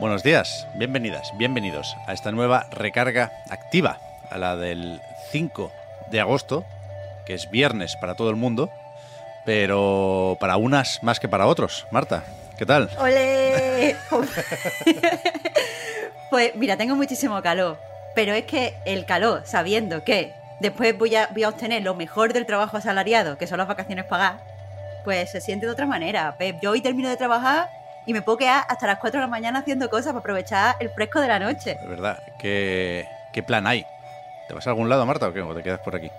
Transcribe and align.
Buenos 0.00 0.24
días, 0.24 0.66
bienvenidas, 0.74 1.32
bienvenidos 1.36 1.96
a 2.06 2.12
esta 2.12 2.32
nueva 2.32 2.66
recarga 2.70 3.32
activa, 3.48 3.98
a 4.28 4.38
la 4.38 4.56
del 4.56 5.00
5 5.30 5.70
de 6.10 6.20
agosto, 6.20 6.64
que 7.24 7.34
es 7.34 7.50
viernes 7.50 7.96
para 7.96 8.16
todo 8.16 8.28
el 8.28 8.36
mundo, 8.36 8.70
pero 9.44 10.36
para 10.40 10.56
unas 10.56 11.02
más 11.02 11.20
que 11.20 11.28
para 11.28 11.46
otros. 11.46 11.86
Marta, 11.92 12.24
¿qué 12.58 12.66
tal? 12.66 12.90
¡Ole! 12.98 13.96
pues 16.30 16.56
mira, 16.56 16.76
tengo 16.76 16.96
muchísimo 16.96 17.40
calor, 17.40 17.78
pero 18.14 18.34
es 18.34 18.44
que 18.44 18.74
el 18.84 19.06
calor, 19.06 19.42
sabiendo 19.44 20.02
que 20.02 20.34
después 20.60 20.98
voy 20.98 21.14
a, 21.14 21.28
voy 21.28 21.44
a 21.44 21.50
obtener 21.50 21.82
lo 21.82 21.94
mejor 21.94 22.32
del 22.32 22.46
trabajo 22.46 22.76
asalariado, 22.76 23.38
que 23.38 23.46
son 23.46 23.58
las 23.58 23.68
vacaciones 23.68 24.06
pagadas, 24.06 24.42
pues 25.04 25.30
se 25.30 25.40
siente 25.40 25.66
de 25.66 25.72
otra 25.72 25.86
manera. 25.86 26.36
Pep, 26.36 26.58
yo 26.60 26.72
hoy 26.72 26.80
termino 26.80 27.08
de 27.08 27.16
trabajar 27.16 27.83
y 28.06 28.12
me 28.12 28.22
puedo 28.22 28.38
quedar 28.38 28.64
hasta 28.68 28.86
las 28.86 28.98
4 28.98 29.20
de 29.20 29.26
la 29.26 29.30
mañana 29.30 29.60
haciendo 29.60 29.88
cosas 29.90 30.08
para 30.08 30.18
aprovechar 30.18 30.76
el 30.80 30.90
fresco 30.90 31.20
de 31.20 31.28
la 31.28 31.38
noche. 31.38 31.78
De 31.80 31.86
verdad, 31.86 32.22
¿qué, 32.38 33.08
qué 33.32 33.42
plan 33.42 33.66
hay? 33.66 33.86
¿Te 34.48 34.54
vas 34.54 34.66
a 34.66 34.70
algún 34.70 34.88
lado, 34.88 35.06
Marta, 35.06 35.28
o 35.28 35.32
qué? 35.32 35.40
¿O 35.40 35.54
te 35.54 35.62
quedas 35.62 35.80
por 35.80 35.96
aquí? 35.96 36.10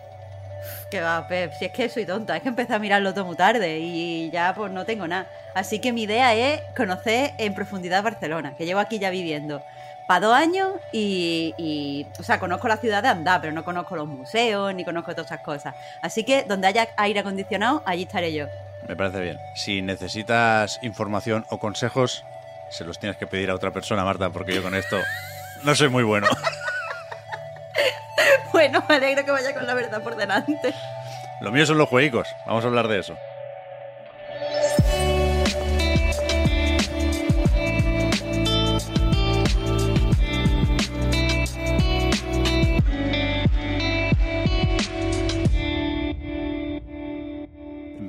Que 0.89 0.99
va, 1.01 1.27
Pep, 1.27 1.53
si 1.53 1.65
es 1.65 1.71
que 1.71 1.89
soy 1.89 2.05
tonta, 2.05 2.35
es 2.37 2.43
que 2.43 2.49
empecé 2.49 2.73
a 2.73 2.79
mirarlo 2.79 3.13
todo 3.13 3.25
muy 3.25 3.35
tarde 3.35 3.79
y 3.79 4.29
ya 4.31 4.53
pues 4.55 4.71
no 4.71 4.85
tengo 4.85 5.07
nada. 5.07 5.27
Así 5.53 5.79
que 5.79 5.93
mi 5.93 6.03
idea 6.03 6.33
es 6.33 6.61
conocer 6.75 7.33
en 7.37 7.53
profundidad 7.53 8.03
Barcelona, 8.03 8.55
que 8.55 8.65
llevo 8.65 8.79
aquí 8.79 8.97
ya 8.97 9.09
viviendo 9.09 9.61
para 10.07 10.27
dos 10.27 10.35
años 10.35 10.73
y, 10.91 11.53
y, 11.57 12.07
o 12.19 12.23
sea, 12.23 12.39
conozco 12.39 12.67
la 12.67 12.77
ciudad 12.77 13.01
de 13.01 13.09
andar, 13.09 13.41
pero 13.41 13.53
no 13.53 13.63
conozco 13.63 13.95
los 13.95 14.07
museos 14.07 14.73
ni 14.73 14.85
conozco 14.85 15.11
todas 15.11 15.27
esas 15.27 15.41
cosas. 15.41 15.75
Así 16.01 16.23
que 16.23 16.43
donde 16.43 16.67
haya 16.67 16.87
aire 16.97 17.19
acondicionado, 17.19 17.83
allí 17.85 18.03
estaré 18.03 18.33
yo. 18.33 18.47
Me 18.87 18.95
parece 18.95 19.19
bien. 19.21 19.39
Si 19.55 19.81
necesitas 19.81 20.79
información 20.81 21.45
o 21.49 21.59
consejos, 21.59 22.23
se 22.69 22.83
los 22.83 22.99
tienes 22.99 23.17
que 23.17 23.27
pedir 23.27 23.49
a 23.49 23.55
otra 23.55 23.71
persona, 23.71 24.03
Marta, 24.03 24.29
porque 24.29 24.53
yo 24.53 24.61
con 24.61 24.75
esto 24.75 24.97
no 25.63 25.75
soy 25.75 25.89
muy 25.89 26.03
bueno. 26.03 26.27
bueno, 28.51 28.83
me 28.87 28.95
alegro 28.95 29.25
que 29.25 29.31
vaya 29.31 29.53
con 29.53 29.65
la 29.65 29.73
verdad 29.73 30.03
por 30.03 30.15
delante. 30.15 30.73
Lo 31.41 31.51
mío 31.51 31.65
son 31.65 31.77
los 31.77 31.89
jueguicos. 31.89 32.27
Vamos 32.45 32.63
a 32.63 32.67
hablar 32.67 32.87
de 32.87 32.99
eso. 32.99 33.17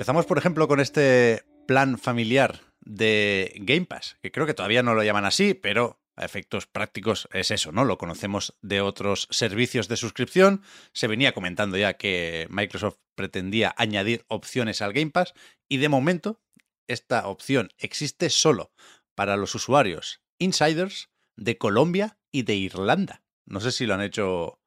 Empezamos, 0.06 0.26
por 0.26 0.38
ejemplo, 0.38 0.68
con 0.68 0.78
este 0.78 1.42
plan 1.66 1.98
familiar 1.98 2.60
de 2.78 3.52
Game 3.56 3.86
Pass, 3.86 4.16
que 4.22 4.30
creo 4.30 4.46
que 4.46 4.54
todavía 4.54 4.84
no 4.84 4.94
lo 4.94 5.02
llaman 5.02 5.24
así, 5.24 5.52
pero 5.52 6.00
a 6.14 6.24
efectos 6.24 6.68
prácticos 6.68 7.28
es 7.32 7.50
eso, 7.50 7.72
¿no? 7.72 7.84
Lo 7.84 7.98
conocemos 7.98 8.56
de 8.62 8.80
otros 8.80 9.26
servicios 9.32 9.88
de 9.88 9.96
suscripción. 9.96 10.62
Se 10.92 11.08
venía 11.08 11.34
comentando 11.34 11.76
ya 11.76 11.94
que 11.94 12.46
Microsoft 12.50 12.98
pretendía 13.16 13.74
añadir 13.76 14.24
opciones 14.28 14.80
al 14.80 14.92
Game 14.92 15.10
Pass 15.10 15.34
y 15.68 15.78
de 15.78 15.88
momento 15.88 16.40
esta 16.86 17.26
opción 17.26 17.70
existe 17.76 18.30
solo 18.30 18.70
para 19.16 19.36
los 19.36 19.56
usuarios 19.56 20.22
insiders 20.38 21.10
de 21.34 21.58
Colombia 21.58 22.16
y 22.30 22.44
de 22.44 22.54
Irlanda. 22.54 23.24
No 23.44 23.58
sé 23.58 23.72
si 23.72 23.86
lo 23.86 23.94
han 23.94 24.02
hecho 24.02 24.60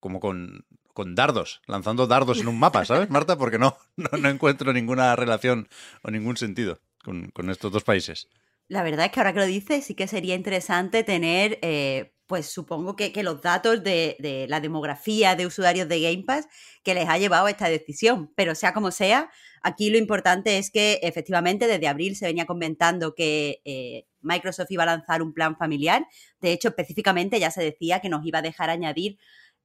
como 0.00 0.18
con, 0.18 0.66
con 0.96 1.14
dardos, 1.14 1.60
lanzando 1.66 2.06
dardos 2.06 2.40
en 2.40 2.48
un 2.48 2.58
mapa, 2.58 2.86
¿sabes, 2.86 3.10
Marta? 3.10 3.36
Porque 3.36 3.58
no, 3.58 3.76
no, 3.96 4.28
encuentro 4.30 4.72
ninguna 4.72 5.14
relación 5.14 5.68
o 6.00 6.10
ningún 6.10 6.38
sentido 6.38 6.80
con, 7.04 7.50
estos 7.50 7.70
dos 7.70 7.84
países. 7.84 8.28
La 8.66 8.82
verdad 8.82 9.04
es 9.04 9.12
que 9.12 9.20
ahora 9.20 9.34
que 9.34 9.40
lo 9.40 9.46
dices, 9.46 9.84
sí 9.84 9.94
que 9.94 10.08
sería 10.08 10.34
interesante 10.34 11.04
tener, 11.04 11.58
eh, 11.60 12.14
pues 12.26 12.46
supongo 12.46 12.96
que, 12.96 13.12
los 13.22 13.42
datos 13.42 13.84
de, 13.84 14.16
de, 14.20 14.46
la 14.48 14.60
demografía 14.60 15.36
de 15.36 15.44
usuarios 15.44 15.86
de 15.86 16.00
Game 16.00 16.24
Pass 16.26 16.48
que 16.82 16.94
les 16.94 17.06
ha 17.10 17.18
llevado 17.18 17.44
a 17.44 17.50
esta 17.50 17.68
decisión. 17.68 18.32
Pero 18.34 18.54
sea 18.54 18.72
como 18.72 18.90
sea, 18.90 19.30
aquí 19.60 19.90
lo 19.90 19.98
importante 19.98 20.56
es 20.56 20.70
que 20.70 20.98
efectivamente 21.02 21.66
desde 21.66 21.88
abril 21.88 22.16
se 22.16 22.24
venía 22.24 22.46
comentando 22.46 23.14
que 23.14 23.60
eh, 23.66 24.06
Microsoft 24.22 24.70
iba 24.70 24.84
a 24.84 24.86
lanzar 24.86 25.20
un 25.20 25.34
plan 25.34 25.58
familiar. 25.58 26.06
De 26.40 26.52
hecho, 26.52 26.68
específicamente 26.68 27.38
ya 27.38 27.50
se 27.50 27.62
decía 27.62 28.00
que 28.00 28.08
nos 28.08 28.24
iba 28.24 28.38
a 28.38 28.42
dejar 28.42 28.70
añadir 28.70 29.18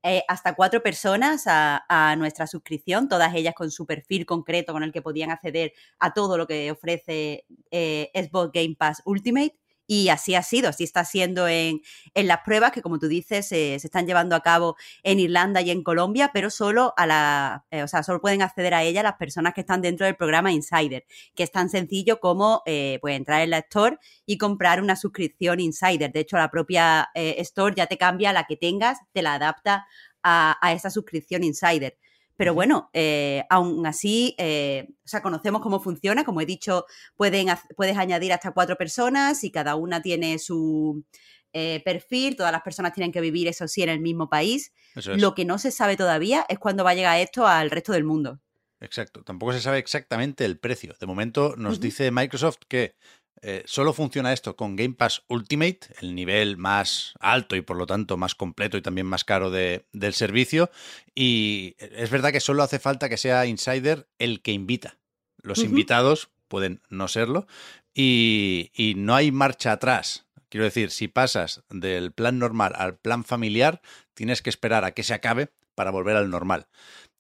eh, 0.03 0.23
hasta 0.27 0.55
cuatro 0.55 0.81
personas 0.81 1.45
a, 1.45 1.85
a, 1.87 2.15
nuestra 2.15 2.47
suscripción, 2.47 3.07
todas 3.07 3.33
ellas 3.35 3.53
con 3.55 3.69
su 3.69 3.85
perfil 3.85 4.25
concreto 4.25 4.73
con 4.73 4.83
el 4.83 4.91
que 4.91 5.01
podían 5.01 5.29
acceder 5.29 5.73
a 5.99 6.13
todo 6.13 6.37
lo 6.37 6.47
que 6.47 6.71
ofrece 6.71 7.45
eh, 7.69 8.09
Xbox 8.13 8.51
Game 8.51 8.75
Pass 8.77 9.01
Ultimate. 9.05 9.60
Y 9.93 10.07
así 10.07 10.35
ha 10.35 10.41
sido, 10.41 10.69
así 10.69 10.85
está 10.85 11.03
siendo 11.03 11.49
en, 11.49 11.81
en 12.13 12.27
las 12.27 12.39
pruebas 12.45 12.71
que, 12.71 12.81
como 12.81 12.97
tú 12.97 13.09
dices, 13.09 13.51
eh, 13.51 13.77
se 13.77 13.87
están 13.87 14.07
llevando 14.07 14.37
a 14.37 14.39
cabo 14.41 14.77
en 15.03 15.19
Irlanda 15.19 15.59
y 15.59 15.69
en 15.69 15.83
Colombia, 15.83 16.31
pero 16.33 16.49
solo 16.49 16.93
a 16.95 17.05
la, 17.05 17.65
eh, 17.71 17.83
o 17.83 17.89
sea, 17.89 18.01
solo 18.01 18.21
pueden 18.21 18.41
acceder 18.41 18.73
a 18.73 18.83
ella 18.83 19.03
las 19.03 19.15
personas 19.17 19.53
que 19.53 19.59
están 19.59 19.81
dentro 19.81 20.05
del 20.05 20.15
programa 20.15 20.53
Insider, 20.53 21.03
que 21.35 21.43
es 21.43 21.51
tan 21.51 21.69
sencillo 21.69 22.21
como 22.21 22.61
eh, 22.65 22.99
pues 23.01 23.17
entrar 23.17 23.41
en 23.41 23.49
la 23.49 23.57
Store 23.57 23.97
y 24.25 24.37
comprar 24.37 24.81
una 24.81 24.95
suscripción 24.95 25.59
Insider. 25.59 26.09
De 26.09 26.21
hecho, 26.21 26.37
la 26.37 26.49
propia 26.49 27.09
eh, 27.13 27.35
Store 27.39 27.73
ya 27.75 27.87
te 27.87 27.97
cambia 27.97 28.31
la 28.31 28.45
que 28.45 28.55
tengas, 28.55 28.97
te 29.11 29.21
la 29.21 29.33
adapta 29.33 29.87
a, 30.23 30.57
a 30.65 30.71
esa 30.71 30.89
suscripción 30.89 31.43
Insider. 31.43 31.97
Pero 32.41 32.55
bueno, 32.55 32.89
eh, 32.93 33.43
aún 33.51 33.85
así, 33.85 34.33
eh, 34.39 34.87
o 35.05 35.07
sea, 35.07 35.21
conocemos 35.21 35.61
cómo 35.61 35.79
funciona. 35.79 36.23
Como 36.23 36.41
he 36.41 36.47
dicho, 36.47 36.87
pueden, 37.15 37.49
puedes 37.77 37.95
añadir 37.97 38.33
hasta 38.33 38.51
cuatro 38.51 38.77
personas 38.77 39.43
y 39.43 39.51
cada 39.51 39.75
una 39.75 40.01
tiene 40.01 40.39
su 40.39 41.05
eh, 41.53 41.83
perfil. 41.85 42.35
Todas 42.35 42.51
las 42.51 42.63
personas 42.63 42.93
tienen 42.93 43.11
que 43.11 43.21
vivir, 43.21 43.47
eso 43.47 43.67
sí, 43.67 43.83
en 43.83 43.89
el 43.89 43.99
mismo 43.99 44.27
país. 44.27 44.73
Es. 44.95 45.05
Lo 45.05 45.35
que 45.35 45.45
no 45.45 45.59
se 45.59 45.69
sabe 45.69 45.97
todavía 45.97 46.43
es 46.49 46.57
cuándo 46.57 46.83
va 46.83 46.89
a 46.89 46.95
llegar 46.95 47.19
esto 47.19 47.45
al 47.45 47.69
resto 47.69 47.91
del 47.93 48.05
mundo. 48.05 48.39
Exacto. 48.79 49.23
Tampoco 49.23 49.53
se 49.53 49.61
sabe 49.61 49.77
exactamente 49.77 50.43
el 50.43 50.57
precio. 50.57 50.95
De 50.99 51.05
momento 51.05 51.53
nos 51.57 51.75
uh 51.75 51.77
-huh. 51.77 51.81
dice 51.81 52.09
Microsoft 52.09 52.61
que 52.67 52.95
eh, 53.41 53.63
solo 53.65 53.93
funciona 53.93 54.33
esto 54.33 54.55
con 54.55 54.75
Game 54.75 54.93
Pass 54.93 55.23
Ultimate, 55.27 55.79
el 56.01 56.13
nivel 56.13 56.57
más 56.57 57.13
alto 57.19 57.55
y 57.55 57.61
por 57.61 57.77
lo 57.77 57.87
tanto 57.87 58.17
más 58.17 58.35
completo 58.35 58.77
y 58.77 58.81
también 58.81 59.07
más 59.07 59.23
caro 59.23 59.49
de, 59.49 59.85
del 59.93 60.13
servicio. 60.13 60.69
Y 61.15 61.75
es 61.79 62.09
verdad 62.09 62.31
que 62.31 62.39
solo 62.39 62.61
hace 62.63 62.79
falta 62.79 63.09
que 63.09 63.17
sea 63.17 63.45
Insider 63.45 64.07
el 64.19 64.41
que 64.41 64.51
invita. 64.51 64.97
Los 65.41 65.59
uh 65.59 65.63
-huh. 65.63 65.65
invitados 65.65 66.29
pueden 66.47 66.81
no 66.89 67.07
serlo. 67.07 67.47
Y, 67.93 68.71
y 68.73 68.93
no 68.95 69.15
hay 69.15 69.31
marcha 69.31 69.71
atrás. 69.71 70.27
Quiero 70.49 70.65
decir, 70.65 70.91
si 70.91 71.07
pasas 71.07 71.63
del 71.69 72.11
plan 72.11 72.37
normal 72.37 72.73
al 72.75 72.97
plan 72.97 73.23
familiar, 73.23 73.81
tienes 74.13 74.41
que 74.41 74.49
esperar 74.49 74.85
a 74.85 74.91
que 74.91 75.03
se 75.03 75.13
acabe 75.13 75.49
para 75.75 75.91
volver 75.91 76.15
al 76.15 76.29
normal. 76.29 76.67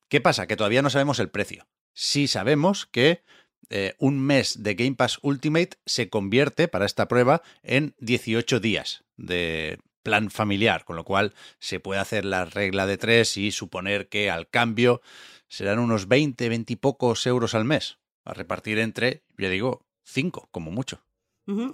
¿Qué 0.07 0.21
pasa? 0.21 0.47
Que 0.47 0.57
todavía 0.57 0.81
no 0.81 0.89
sabemos 0.89 1.19
el 1.19 1.29
precio. 1.29 1.65
Sí 1.93 2.27
sabemos 2.27 2.85
que 2.85 3.23
eh, 3.69 3.95
un 3.99 4.19
mes 4.19 4.63
de 4.63 4.75
Game 4.75 4.95
Pass 4.95 5.19
Ultimate 5.21 5.77
se 5.85 6.09
convierte 6.09 6.67
para 6.67 6.85
esta 6.85 7.07
prueba 7.07 7.41
en 7.63 7.95
18 7.99 8.59
días 8.59 9.03
de 9.17 9.79
plan 10.03 10.31
familiar, 10.31 10.83
con 10.83 10.95
lo 10.95 11.03
cual 11.03 11.33
se 11.59 11.79
puede 11.79 11.99
hacer 11.99 12.25
la 12.25 12.45
regla 12.45 12.85
de 12.85 12.97
tres 12.97 13.37
y 13.37 13.51
suponer 13.51 14.09
que 14.09 14.29
al 14.29 14.49
cambio 14.49 15.01
serán 15.47 15.79
unos 15.79 16.07
20, 16.07 16.49
20 16.49 16.73
y 16.73 16.75
pocos 16.75 17.25
euros 17.27 17.55
al 17.55 17.65
mes, 17.65 17.99
a 18.25 18.33
repartir 18.33 18.79
entre, 18.79 19.23
ya 19.37 19.49
digo, 19.49 19.85
5 20.03 20.49
como 20.51 20.71
mucho. 20.71 21.03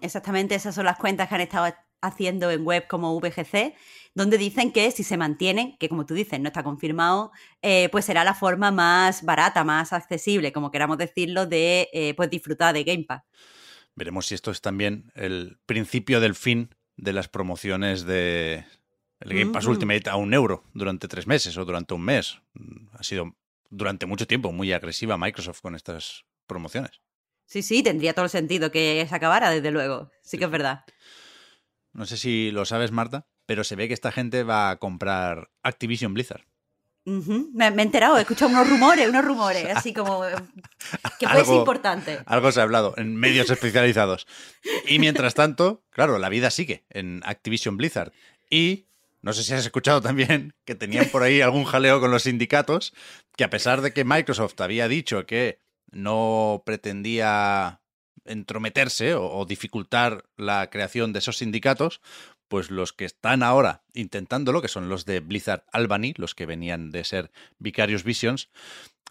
Exactamente, 0.02 0.56
esas 0.56 0.74
son 0.74 0.86
las 0.86 0.98
cuentas 0.98 1.30
que 1.30 1.36
han 1.36 1.42
estado 1.42 1.74
haciendo 2.02 2.52
en 2.52 2.64
web 2.64 2.88
como 2.88 3.20
VGC, 3.20 3.76
donde 4.14 4.38
dicen 4.38 4.72
que 4.72 4.90
si 4.92 5.04
se 5.04 5.18
mantienen, 5.18 5.78
que 5.78 5.90
como 5.90 6.06
tú 6.06 6.14
dices 6.14 6.40
no 6.40 6.48
está 6.48 6.64
confirmado, 6.64 7.32
eh, 7.62 7.90
pues 7.92 8.06
será 8.06 8.24
la 8.24 8.34
forma 8.34 8.72
más 8.72 9.24
barata, 9.24 9.64
más 9.64 9.94
accesible, 9.94 10.52
como 10.52 10.72
queramos 10.72 10.98
decirlo, 10.98 11.46
de 11.46 11.90
eh, 11.94 12.14
pues 12.16 12.30
disfrutar 12.30 12.74
de 12.74 12.84
Game 12.84 13.04
Pass. 13.04 13.24
Veremos 13.96 14.28
si 14.28 14.36
esto 14.36 14.52
es 14.52 14.62
también 14.62 15.12
el 15.16 15.58
principio 15.66 16.20
del 16.20 16.36
fin 16.36 16.76
de 16.98 17.14
las 17.14 17.28
promociones 17.28 18.06
de 18.06 18.66
el 19.20 19.34
Game 19.38 19.52
Pass. 19.52 19.66
Ultimate 19.66 20.10
a 20.10 20.16
un 20.16 20.34
euro 20.34 20.64
durante 20.74 21.08
tres 21.08 21.26
meses 21.26 21.58
o 21.58 21.66
durante 21.66 21.94
un 21.94 22.02
mes. 22.02 22.40
Ha 22.94 23.04
sido 23.04 23.36
durante 23.70 24.06
mucho 24.06 24.28
tiempo 24.28 24.52
muy 24.52 24.72
agresiva 24.72 25.18
Microsoft 25.18 25.62
con 25.62 25.76
estas 25.76 26.26
promociones. 26.46 27.02
Sí, 27.46 27.62
sí, 27.62 27.82
tendría 27.82 28.14
todo 28.14 28.26
el 28.26 28.32
sentido 28.32 28.72
que 28.72 29.06
se 29.08 29.16
acabara, 29.16 29.50
desde 29.50 29.72
luego. 29.72 30.12
Sí 30.22 30.38
que 30.38 30.46
es 30.46 30.52
verdad. 30.52 30.84
No 31.94 32.06
sé 32.06 32.18
si 32.18 32.52
lo 32.52 32.66
sabes, 32.66 32.92
Marta, 32.92 33.28
pero 33.46 33.64
se 33.64 33.76
ve 33.76 33.88
que 33.88 33.94
esta 33.94 34.12
gente 34.12 34.44
va 34.44 34.70
a 34.70 34.78
comprar 34.78 35.50
Activision 35.64 36.14
Blizzard. 36.14 36.46
Me, 37.06 37.72
me 37.72 37.82
he 37.82 37.86
enterado, 37.86 38.18
he 38.18 38.22
escuchado 38.22 38.52
unos 38.52 38.70
rumores, 38.70 39.08
unos 39.08 39.24
rumores, 39.24 39.66
así 39.74 39.94
como 39.94 40.26
eh, 40.26 40.36
que 41.18 41.26
puede 41.26 41.46
ser 41.46 41.56
importante. 41.56 42.20
Algo 42.26 42.52
se 42.52 42.60
ha 42.60 42.64
hablado 42.64 42.94
en 42.98 43.16
medios 43.16 43.50
especializados. 43.50 44.28
Y 44.86 45.00
mientras 45.00 45.34
tanto, 45.34 45.86
claro, 45.90 46.20
la 46.20 46.28
vida 46.28 46.52
sigue 46.52 46.86
en 46.90 47.22
Activision 47.24 47.78
Blizzard. 47.78 48.12
Y 48.50 48.88
no 49.22 49.32
sé 49.32 49.44
si 49.44 49.54
has 49.54 49.66
escuchado 49.66 50.02
también 50.02 50.54
que 50.66 50.76
tenían 50.76 51.06
por 51.06 51.24
ahí 51.24 51.40
algún 51.40 51.64
jaleo 51.64 52.02
con 52.02 52.12
los 52.12 52.24
sindicatos, 52.24 52.94
que 53.38 53.46
a 53.46 53.50
pesar 53.50 53.80
de 53.80 53.94
que 53.94 54.04
Microsoft 54.04 54.60
había 54.60 54.90
dicho 54.90 55.26
que 55.26 55.62
no 55.90 56.64
pretendía 56.66 57.80
entrometerse 58.28 59.16
o, 59.16 59.46
dificultar 59.46 60.26
la 60.38 60.70
creación 60.70 61.14
de 61.14 61.20
esos 61.20 61.38
sindicatos, 61.38 62.02
pues 62.48 62.72
los 62.72 62.94
que 62.94 63.06
están 63.06 63.44
ahora 63.44 63.84
intentándolo, 63.94 64.62
que 64.62 64.68
son 64.68 64.90
los 64.90 65.06
de 65.06 65.20
Blizzard 65.20 65.64
Albany, 65.72 66.14
los 66.18 66.36
que 66.36 66.46
venían 66.46 66.92
de 66.92 67.04
ser 67.04 67.32
Vicarious 67.60 68.04
Visions, 68.04 68.50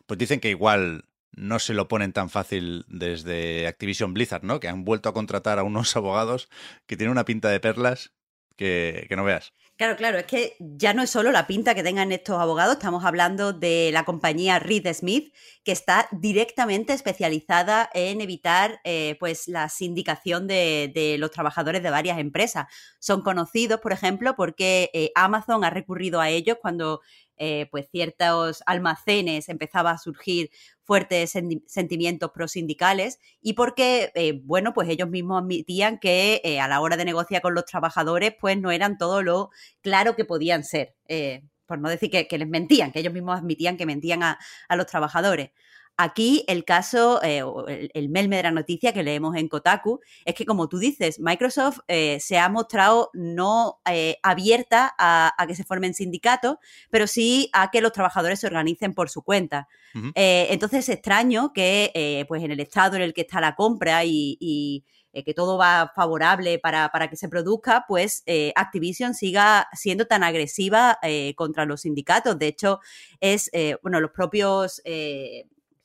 pues 0.06 0.18
dicen 0.18 0.40
que 0.40 0.50
igual 0.50 1.04
no 1.32 1.58
se 1.58 1.74
lo 1.74 1.88
ponen 1.88 2.12
tan 2.12 2.30
fácil 2.30 2.84
desde 2.88 3.66
Activision 3.66 4.14
Blizzard, 4.14 4.42
¿no? 4.42 4.58
Que 4.58 4.68
han 4.68 4.84
vuelto 4.84 5.08
a 5.08 5.14
contratar 5.14 5.58
a 5.58 5.64
unos 5.64 5.96
abogados 5.96 6.48
que 6.86 6.96
tienen 6.96 7.12
una 7.12 7.24
pinta 7.24 7.50
de 7.50 7.60
perlas 7.60 8.12
que, 8.56 9.06
que 9.08 9.16
no 9.16 9.24
veas. 9.24 9.52
Claro, 9.78 9.94
claro, 9.96 10.16
es 10.16 10.24
que 10.24 10.56
ya 10.58 10.94
no 10.94 11.02
es 11.02 11.10
solo 11.10 11.32
la 11.32 11.46
pinta 11.46 11.74
que 11.74 11.82
tengan 11.82 12.10
estos 12.10 12.40
abogados, 12.40 12.76
estamos 12.76 13.04
hablando 13.04 13.52
de 13.52 13.90
la 13.92 14.06
compañía 14.06 14.58
Reed 14.58 14.90
Smith, 14.94 15.34
que 15.64 15.72
está 15.72 16.08
directamente 16.12 16.94
especializada 16.94 17.90
en 17.92 18.22
evitar 18.22 18.80
eh, 18.84 19.16
pues 19.20 19.48
la 19.48 19.68
sindicación 19.68 20.46
de, 20.46 21.16
los 21.18 21.30
trabajadores 21.30 21.82
de 21.82 21.90
varias 21.90 22.18
empresas. 22.18 22.68
Son 23.00 23.20
conocidos, 23.20 23.80
por 23.80 23.92
ejemplo, 23.92 24.34
porque 24.34 24.88
eh, 24.94 25.12
Amazon 25.14 25.62
ha 25.62 25.68
recurrido 25.68 26.22
a 26.22 26.30
ellos 26.30 26.56
cuando 26.62 27.02
eh, 27.36 27.68
pues 27.70 27.86
ciertos 27.90 28.62
almacenes 28.64 29.50
empezaba 29.50 29.90
a 29.90 29.98
surgir 29.98 30.48
fuertes 30.86 31.32
sentimientos 31.66 32.30
prosindicales 32.32 33.18
y 33.42 33.54
porque, 33.54 34.12
eh, 34.14 34.40
bueno, 34.44 34.72
pues 34.72 34.88
ellos 34.88 35.08
mismos 35.10 35.42
admitían 35.42 35.98
que 35.98 36.40
eh, 36.44 36.60
a 36.60 36.68
la 36.68 36.80
hora 36.80 36.96
de 36.96 37.04
negociar 37.04 37.42
con 37.42 37.54
los 37.54 37.64
trabajadores, 37.66 38.34
pues 38.40 38.58
no 38.58 38.70
eran 38.70 38.96
todo 38.98 39.22
lo 39.22 39.50
claro 39.82 40.16
que 40.16 40.24
podían 40.24 40.64
ser. 40.64 40.94
eh, 41.08 41.42
por 41.66 41.80
no 41.80 41.88
decir 41.88 42.10
que, 42.10 42.28
que 42.28 42.38
les 42.38 42.48
mentían, 42.48 42.92
que 42.92 43.00
ellos 43.00 43.12
mismos 43.12 43.38
admitían 43.40 43.76
que 43.76 43.86
mentían 43.86 44.22
a, 44.22 44.38
a 44.68 44.76
los 44.76 44.86
trabajadores. 44.86 45.50
Aquí 45.98 46.44
el 46.46 46.64
caso, 46.64 47.22
eh, 47.22 47.42
el, 47.68 47.90
el 47.94 48.08
melme 48.10 48.36
de 48.36 48.42
la 48.42 48.50
noticia 48.50 48.92
que 48.92 49.02
leemos 49.02 49.34
en 49.34 49.48
Kotaku, 49.48 50.00
es 50.26 50.34
que 50.34 50.44
como 50.44 50.68
tú 50.68 50.78
dices, 50.78 51.18
Microsoft 51.20 51.78
eh, 51.88 52.18
se 52.20 52.38
ha 52.38 52.48
mostrado 52.50 53.10
no 53.14 53.80
eh, 53.90 54.18
abierta 54.22 54.94
a, 54.98 55.32
a 55.38 55.46
que 55.46 55.54
se 55.54 55.64
formen 55.64 55.94
sindicatos, 55.94 56.56
pero 56.90 57.06
sí 57.06 57.48
a 57.54 57.70
que 57.70 57.80
los 57.80 57.92
trabajadores 57.92 58.40
se 58.40 58.46
organicen 58.46 58.92
por 58.92 59.08
su 59.08 59.22
cuenta. 59.22 59.68
Ujú. 59.94 60.12
Eh, 60.14 60.48
entonces 60.50 60.80
es 60.80 60.96
extraño 60.96 61.52
que 61.54 62.24
pues 62.28 62.42
en 62.42 62.50
el 62.50 62.60
estado 62.60 62.96
en 62.96 63.02
el 63.02 63.14
que 63.14 63.22
está 63.22 63.40
la 63.40 63.54
compra 63.54 64.04
y, 64.04 64.36
y, 64.38 64.84
que 65.24 65.32
todo 65.32 65.56
va 65.56 65.92
favorable 65.96 66.58
para, 66.58 66.90
para 66.90 67.08
que 67.08 67.16
se 67.16 67.30
produzca, 67.30 67.86
pues 67.88 68.22
eh, 68.26 68.52
Activision 68.54 69.14
siga 69.14 69.66
siendo 69.72 70.06
tan 70.06 70.22
agresiva 70.22 70.98
eh, 71.02 71.32
contra 71.36 71.64
los 71.64 71.80
sindicatos. 71.80 72.38
De 72.38 72.48
hecho, 72.48 72.80
es, 73.18 73.48
eh, 73.54 73.78
bueno, 73.82 73.98
los 73.98 74.10
propios... 74.10 74.82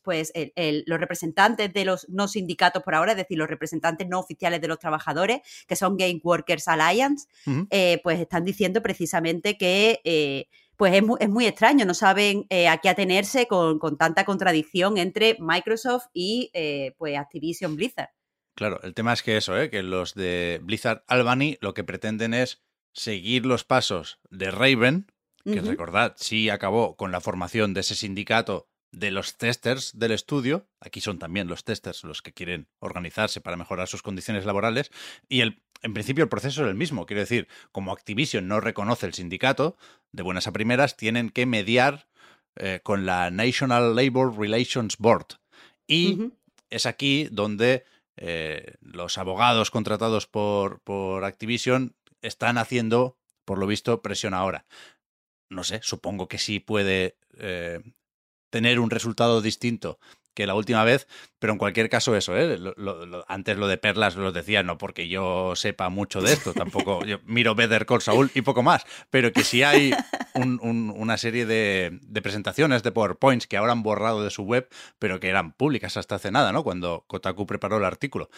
pues 0.04 0.32
el- 0.36 0.52
el- 0.56 0.84
los 0.88 1.00
representantes 1.00 1.72
de 1.74 1.86
los 1.86 2.08
no 2.10 2.28
sindicatos 2.28 2.84
por 2.84 2.96
ahora, 2.96 3.12
es 3.12 3.18
decir, 3.18 3.38
los 3.38 3.50
representantes 3.50 4.08
no 4.08 4.20
oficiales 4.20 4.62
de 4.62 4.68
los 4.68 4.80
trabajadores, 4.80 5.42
que 5.68 5.76
son 5.76 5.98
Game 5.98 6.20
Workers 6.24 6.68
Alliance, 6.68 7.28
eh, 7.70 8.00
pues 8.04 8.20
están 8.20 8.44
diciendo 8.46 8.82
precisamente 8.82 9.58
que 9.58 10.02
eh, 10.04 10.48
pues 10.78 10.94
es 10.96 11.04
muy, 11.04 11.18
es 11.20 11.30
muy 11.30 11.46
extraño, 11.46 11.86
no 11.86 11.94
saben 11.94 12.48
eh, 12.50 12.68
a 12.68 12.78
qué 12.80 12.90
atenerse 12.90 13.46
con, 13.46 13.78
con 13.78 13.98
tanta 13.98 14.26
contradicción 14.26 14.98
entre 14.98 15.38
Microsoft 15.40 16.06
y 16.14 16.52
pues 16.98 17.18
Activision 17.18 17.76
Blizzard. 17.76 18.10
Claro, 18.56 18.80
el 18.84 18.94
tema 18.94 19.14
es 19.14 19.22
que 19.24 19.38
eso, 19.38 19.60
¿eh? 19.60 19.70
que 19.70 19.84
los 19.84 20.14
de 20.16 20.60
Blizzard 20.64 21.04
Albany 21.08 21.58
lo 21.62 21.74
que 21.74 21.84
pretenden 21.84 22.34
es 22.34 22.62
seguir 22.94 23.46
los 23.46 23.64
pasos 23.64 24.20
de 24.30 24.52
Raven, 24.52 25.06
que 25.46 25.62
recordad, 25.62 26.14
sí 26.18 26.50
acabó 26.50 26.96
con 26.96 27.12
la 27.12 27.22
formación 27.22 27.74
de 27.74 27.80
ese 27.82 27.96
sindicato 27.96 28.68
de 28.92 29.12
los 29.12 29.38
testers 29.38 29.98
del 29.98 30.12
estudio. 30.12 30.68
Aquí 30.80 31.02
son 31.02 31.20
también 31.20 31.48
los 31.48 31.64
testers 31.64 32.04
los 32.04 32.22
que 32.22 32.34
quieren 32.34 32.68
organizarse 32.80 33.42
para 33.42 33.58
mejorar 33.58 33.88
sus 33.88 34.02
condiciones 34.02 34.46
laborales. 34.46 34.92
Y 35.30 35.42
el, 35.42 35.62
en 35.82 35.94
principio 35.94 36.24
el 36.24 36.30
proceso 36.30 36.64
es 36.64 36.70
el 36.70 36.76
mismo. 36.76 37.06
Quiero 37.06 37.22
decir, 37.22 37.48
como 37.72 37.92
Activision 37.92 38.48
no 38.48 38.60
reconoce 38.60 39.06
el 39.06 39.14
sindicato, 39.14 39.78
de 40.12 40.24
buenas 40.24 40.48
a 40.48 40.52
primeras 40.52 40.98
tienen 40.98 41.30
que 41.30 41.46
mediar 41.46 42.08
eh, 42.56 42.82
con 42.84 43.06
la 43.06 43.32
National 43.32 43.96
Labor 43.96 44.38
Relations 44.38 44.98
Board. 44.98 45.40
Y 45.88 46.32
es 46.70 46.86
aquí 46.86 47.28
donde 47.32 47.86
eh, 48.18 48.76
los 48.82 49.18
abogados 49.18 49.72
contratados 49.72 50.28
por, 50.28 50.82
por 50.82 51.24
Activision 51.24 51.96
están 52.22 52.58
haciendo, 52.58 53.18
por 53.46 53.58
lo 53.58 53.68
visto, 53.68 54.02
presión 54.02 54.34
ahora. 54.34 54.66
No 55.50 55.64
sé, 55.64 55.80
supongo 55.84 56.28
que 56.28 56.38
sí 56.38 56.60
puede 56.60 57.18
eh, 57.38 57.82
tener 58.52 58.80
un 58.80 58.92
resultado 58.92 59.42
distinto 59.42 59.98
que 60.34 60.48
la 60.48 60.56
última 60.56 60.86
vez, 60.86 61.08
pero 61.40 61.52
en 61.52 61.60
cualquier 61.60 61.90
caso 61.90 62.16
eso, 62.16 62.38
¿eh? 62.38 62.58
Antes 63.28 63.58
lo 63.58 63.68
de 63.68 63.78
Perlas 63.78 64.16
lo 64.16 64.32
decía, 64.32 64.64
no 64.64 64.78
porque 64.78 65.10
yo 65.10 65.58
sepa 65.58 65.90
mucho 65.90 66.22
de 66.22 66.32
esto, 66.32 66.54
tampoco 66.54 67.04
yo 67.06 67.18
miro 67.26 67.54
Better 67.54 67.86
Call 67.86 68.02
Saul 68.02 68.32
y 68.34 68.42
poco 68.42 68.64
más, 68.64 68.86
pero 69.10 69.34
que 69.34 69.44
sí 69.44 69.62
hay 69.64 69.92
un- 70.34 70.94
una 70.96 71.18
serie 71.18 71.46
de, 71.46 72.00
de 72.02 72.22
presentaciones 72.22 72.82
de 72.82 72.94
PowerPoints 72.94 73.46
que 73.46 73.58
ahora 73.58 73.74
han 73.74 73.84
borrado 73.84 74.24
de 74.24 74.30
su 74.30 74.44
web, 74.44 74.70
pero 75.00 75.20
que 75.20 75.28
eran 75.28 75.52
públicas 75.52 75.98
hasta 75.98 76.16
hace 76.16 76.32
nada, 76.32 76.54
¿no? 76.54 76.64
Cuando 76.64 77.04
Kotaku 77.08 77.46
preparó 77.46 77.78
el 77.80 77.84
artículo. 77.86 78.30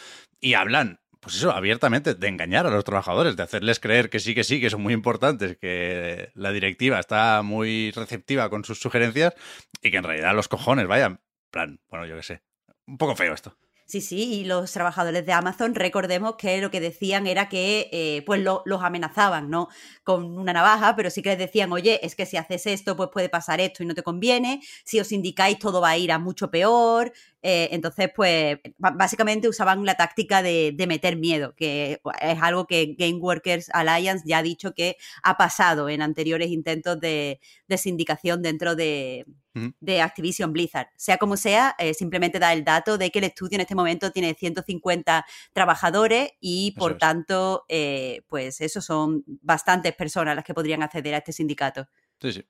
Y 0.42 0.56
hablan, 0.56 1.00
pues 1.24 1.36
eso, 1.38 1.52
abiertamente, 1.52 2.14
de 2.16 2.28
engañar 2.28 2.68
a 2.68 2.70
los 2.70 2.84
trabajadores, 2.84 3.36
de 3.36 3.44
hacerles 3.44 3.80
creer 3.80 4.10
que 4.10 4.20
sí, 4.20 4.36
que 4.36 4.44
sí, 4.44 4.60
que 4.62 4.70
son 4.70 4.82
muy 4.84 4.94
importantes, 4.94 5.58
que 5.58 6.32
la 6.36 6.52
directiva 6.52 7.00
está 7.00 7.42
muy 7.44 7.92
receptiva 7.92 8.50
con 8.50 8.66
sus 8.66 8.80
sugerencias 8.80 9.34
y 9.82 9.90
que 9.92 9.98
en 9.98 10.04
realidad 10.04 10.36
los 10.36 10.48
cojones, 10.50 10.88
vaya, 10.88 11.20
plan, 11.52 11.80
bueno, 11.90 12.06
yo 12.06 12.16
qué 12.18 12.24
sé. 12.24 12.44
Un 12.86 12.98
poco 12.98 13.16
feo 13.16 13.34
esto. 13.34 13.58
Sí, 13.86 14.00
sí, 14.02 14.34
y 14.34 14.46
los 14.46 14.72
trabajadores 14.72 15.26
de 15.26 15.34
Amazon, 15.34 15.76
recordemos 15.76 16.36
que 16.38 16.60
lo 16.62 16.72
que 16.72 16.80
decían 16.80 17.28
era 17.28 17.50
que 17.50 17.90
eh, 17.92 18.24
pues 18.26 18.42
lo- 18.42 18.64
los 18.66 18.82
amenazaban, 18.82 19.50
¿no? 19.50 19.68
Con 20.06 20.38
una 20.38 20.54
navaja, 20.54 20.96
pero 20.96 21.10
sí 21.10 21.22
que 21.22 21.30
les 21.32 21.38
decían, 21.38 21.72
oye, 21.74 22.00
es 22.02 22.16
que 22.16 22.26
si 22.26 22.38
haces 22.38 22.66
esto, 22.66 22.96
pues 22.96 23.10
puede 23.12 23.28
pasar 23.30 23.60
esto 23.60 23.84
y 23.84 23.86
no 23.86 23.94
te 23.94 24.02
conviene, 24.02 24.62
si 24.86 25.00
os 25.02 25.12
indicáis 25.12 25.60
todo 25.60 25.82
va 25.82 25.90
a 25.90 25.98
ir 25.98 26.12
a 26.14 26.18
mucho 26.18 26.50
peor. 26.50 27.12
Eh, 27.46 27.70
entonces, 27.72 28.10
pues 28.16 28.58
básicamente 28.78 29.50
usaban 29.50 29.86
la 29.86 29.96
táctica 29.96 30.42
de, 30.42 30.72
de 30.74 30.88
meter 30.88 31.18
miedo, 31.18 31.54
que 31.56 32.02
es 32.22 32.42
algo 32.42 32.66
que 32.66 32.96
Game 32.98 33.20
Workers 33.20 33.70
Alliance 33.74 34.24
ya 34.26 34.38
ha 34.38 34.44
dicho 34.44 34.74
que 34.74 34.96
ha 35.22 35.36
pasado 35.36 35.90
en 35.90 36.02
anteriores 36.02 36.50
intentos 36.50 37.00
de, 37.02 37.42
de 37.68 37.78
sindicación 37.78 38.42
dentro 38.42 38.76
de, 38.76 39.26
Ujú. 39.56 39.74
de 39.82 40.02
Activision 40.02 40.54
Blizzard. 40.54 40.88
Sea 40.96 41.18
como 41.18 41.38
sea, 41.38 41.76
eh, 41.78 41.94
simplemente 41.94 42.40
da 42.40 42.54
el 42.54 42.64
dato 42.64 42.98
de 42.98 43.12
que 43.12 43.20
el 43.20 43.26
estudio 43.26 43.56
en 43.56 43.62
este 43.62 43.76
momento 43.76 44.12
tiene 44.12 44.34
150 44.34 45.26
trabajadores 45.52 46.32
y 46.40 46.72
por 46.72 46.98
tanto, 46.98 47.66
eh, 47.68 48.22
pues 48.30 48.62
eso 48.62 48.82
son 48.82 49.24
bastantes 49.26 49.94
personas 49.96 50.36
las 50.36 50.46
que 50.46 50.54
podrían 50.54 50.82
acceder 50.82 51.14
a 51.14 51.18
este 51.18 51.34
sindicato. 51.34 51.88
Sí, 52.22 52.32
sí. 52.32 52.46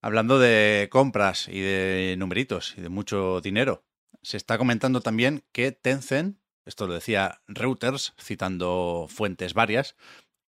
Hablando 0.00 0.38
de 0.38 0.88
compras 0.90 1.48
y 1.48 1.60
de 1.60 2.14
numeritos 2.18 2.74
y 2.76 2.82
de 2.82 2.88
mucho 2.88 3.40
dinero, 3.40 3.84
se 4.22 4.36
está 4.36 4.56
comentando 4.56 5.00
también 5.00 5.44
que 5.52 5.72
Tencent, 5.72 6.38
esto 6.64 6.86
lo 6.86 6.94
decía 6.94 7.42
Reuters, 7.48 8.14
citando 8.20 9.06
fuentes 9.08 9.54
varias, 9.54 9.96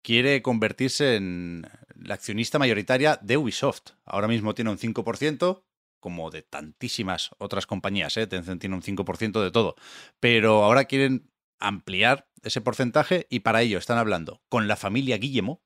quiere 0.02 0.40
convertirse 0.42 1.16
en 1.16 1.66
la 1.94 2.14
accionista 2.14 2.58
mayoritaria 2.58 3.18
de 3.20 3.36
Ubisoft. 3.36 3.92
Ahora 4.04 4.28
mismo 4.28 4.54
tiene 4.54 4.70
un 4.70 4.78
5%, 4.78 5.64
como 6.00 6.30
de 6.30 6.42
tantísimas 6.42 7.30
otras 7.38 7.66
compañías, 7.66 8.16
¿eh? 8.16 8.26
Tencent 8.26 8.60
tiene 8.60 8.76
un 8.76 8.82
5% 8.82 9.42
de 9.42 9.50
todo, 9.50 9.74
pero 10.20 10.64
ahora 10.64 10.84
quieren 10.84 11.30
ampliar 11.58 12.28
ese 12.42 12.60
porcentaje 12.60 13.26
y 13.30 13.40
para 13.40 13.62
ello 13.62 13.78
están 13.78 13.98
hablando 13.98 14.42
con 14.48 14.68
la 14.68 14.76
familia 14.76 15.16
Guillemot 15.18 15.60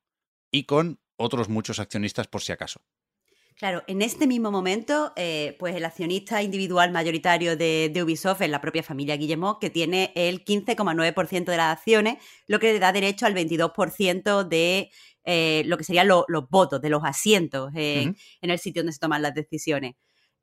y 0.53 0.65
con 0.65 1.01
otros 1.17 1.49
muchos 1.49 1.81
accionistas 1.81 2.29
por 2.29 2.41
si 2.41 2.53
acaso. 2.53 2.81
Claro, 3.59 3.83
en 3.89 4.03
este 4.03 4.29
mismo 4.29 4.53
momento, 4.53 5.13
eh, 5.17 5.57
pues 5.59 5.75
el 5.75 5.85
accionista 5.85 6.43
individual 6.45 6.93
mayoritario 6.93 7.57
de, 7.57 7.91
de 7.93 8.03
Ubisoft 8.05 8.41
es 8.43 8.51
la 8.51 8.61
propia 8.61 8.85
familia 8.85 9.17
Guillemot, 9.17 9.59
que 9.61 9.69
tiene 9.69 10.13
el 10.15 10.45
15,9% 10.45 11.51
de 11.51 11.57
las 11.57 11.77
acciones, 11.77 12.19
lo 12.47 12.61
que 12.61 12.73
le 12.73 12.79
da 12.79 12.93
derecho 12.93 13.27
al 13.27 13.35
22% 13.35 14.45
de 14.45 14.91
eh, 15.25 15.65
lo 15.67 15.77
que 15.77 15.83
serían 15.83 16.07
lo- 16.07 16.25
los 16.29 16.49
votos, 16.49 16.81
de 16.81 16.89
los 16.89 17.03
asientos 17.05 17.73
en, 17.75 18.17
el 18.43 18.59
sitio 18.61 18.83
donde 18.83 18.93
se 18.93 19.01
toman 19.01 19.23
las 19.23 19.35
decisiones. 19.35 19.95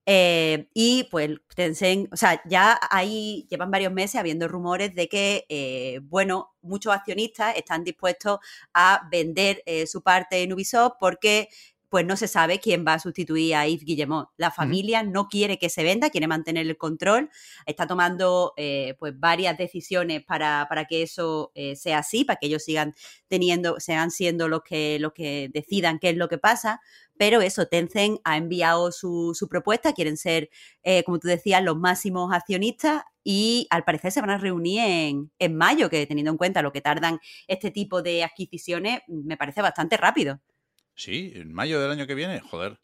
Eh, 0.08 0.68
y 0.76 1.08
pues 1.10 1.32
Tencent, 1.56 2.14
o 2.14 2.18
sea, 2.18 2.40
ya 2.48 2.78
ahí 2.92 3.48
llevan 3.50 3.72
varios 3.72 3.92
meses 3.92 4.18
habiendo 4.20 4.48
rumores 4.48 4.94
de 4.94 5.08
que, 5.10 5.46
eh, 5.50 6.00
bueno, 6.04 6.52
muchos 6.62 6.94
accionistas 6.94 7.56
están 7.58 7.84
dispuestos 7.84 8.38
a 8.74 9.08
vender 9.10 9.64
eh, 9.66 9.88
su 9.88 10.04
parte 10.04 10.44
en 10.44 10.54
Ubisoft 10.54 10.94
porque 11.00 11.48
pues 11.96 12.06
no 12.06 12.18
se 12.18 12.28
sabe 12.28 12.60
quién 12.60 12.84
va 12.86 12.96
a 12.96 13.00
sustituir 13.00 13.56
a 13.56 13.66
Yves 13.66 13.86
Guillemot. 13.86 14.28
La 14.36 14.52
familia 14.52 15.02
no 15.02 15.30
quiere 15.30 15.58
que 15.58 15.70
se 15.70 15.82
venda, 15.82 16.10
quiere 16.10 16.28
mantener 16.28 16.68
el 16.68 16.76
control, 16.76 17.30
está 17.66 17.88
tomando 17.88 18.54
pues 19.00 19.18
varias 19.18 19.58
decisiones 19.58 20.26
para, 20.26 20.66
para 20.68 20.84
que 20.84 21.04
eso 21.04 21.54
sea 21.76 22.00
así, 22.00 22.26
para 22.26 22.36
que 22.38 22.48
ellos 22.48 22.66
sigan 22.66 22.96
teniendo, 23.30 23.80
sean 23.80 24.12
siendo 24.12 24.50
los 24.50 24.62
que, 24.64 25.00
los 25.00 25.14
que 25.14 25.50
decidan 25.54 25.98
qué 26.00 26.10
es 26.10 26.18
lo 26.18 26.28
que 26.28 26.38
pasa. 26.38 26.82
Pero 27.18 27.40
eso, 27.42 27.66
Tencent 27.68 28.20
ha 28.26 28.36
enviado 28.36 28.92
su, 28.92 29.48
propuesta, 29.50 29.94
quieren 29.94 30.18
ser, 30.18 30.50
eh, 30.84 31.04
como 31.06 31.20
tú 31.20 31.30
decías, 31.30 31.64
los 31.64 31.78
máximos 31.78 32.34
accionistas 32.34 33.04
y 33.24 33.68
al 33.70 33.86
parecer 33.86 34.12
se 34.12 34.20
van 34.20 34.32
a 34.32 34.38
reunir 34.38 34.82
en, 34.82 35.32
en 35.40 35.56
mayo, 35.56 35.90
que 35.90 36.06
teniendo 36.08 36.32
en 36.32 36.38
cuenta 36.38 36.62
lo 36.62 36.74
que 36.74 36.82
tardan 36.82 37.20
este 37.48 37.72
tipo 37.72 38.02
de 38.02 38.26
adquisiciones, 38.26 39.00
me 39.08 39.38
parece 39.38 39.62
bastante 39.62 39.96
rápido. 39.96 40.42
Sí, 40.96 41.34
en 41.36 41.54
mayo 41.54 41.80
del 41.82 41.92
año 41.92 42.08
que 42.08 42.16
viene, 42.16 42.40
joder 42.40 42.80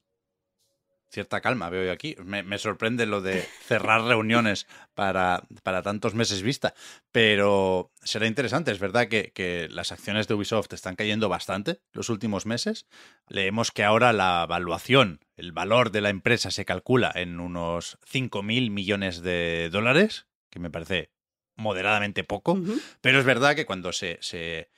cierta 1.11 1.41
calma 1.41 1.69
veo 1.69 1.91
aquí. 1.91 2.15
Me, 2.23 2.57
sorprende 2.57 3.05
lo 3.05 3.21
de 3.21 3.41
cerrar 3.41 4.03
reuniones 4.03 4.65
para, 4.95 5.43
para, 5.61 5.83
tantos 5.83 6.15
meses 6.15 6.41
vista, 6.41 6.73
pero 7.11 7.91
será 8.01 8.27
interesante. 8.27 8.71
Es 8.71 8.79
verdad 8.79 9.07
que, 9.07 9.31
que, 9.33 9.67
las 9.69 9.91
acciones 9.91 10.27
de 10.27 10.33
Ubisoft 10.33 10.73
están 10.73 10.95
cayendo 10.95 11.29
bastante 11.29 11.81
los 11.91 12.09
últimos 12.09 12.45
meses. 12.45 12.87
Leemos 13.27 13.71
que 13.71 13.83
ahora 13.83 14.13
la 14.13 14.43
evaluación, 14.45 15.19
el 15.35 15.51
valor 15.51 15.91
de 15.91 16.01
la 16.01 16.09
empresa 16.09 16.49
se 16.49 16.65
calcula 16.65 17.11
en 17.13 17.39
unos 17.39 17.97
5.000 18.09 18.71
millones 18.71 19.21
de 19.21 19.69
dólares, 19.71 20.27
que 20.49 20.59
me 20.59 20.69
parece 20.69 21.11
moderadamente 21.57 22.23
poco, 22.23 22.57
pero 23.01 23.19
es 23.19 23.25
verdad 23.25 23.55
que 23.55 23.65
cuando 23.65 23.91
se, 23.91 24.17
se 24.21 24.69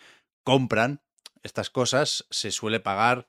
compran 0.43 1.01
estas 1.43 1.69
cosas 1.69 2.25
se 2.29 2.51
suele 2.51 2.79
pagar 2.79 3.27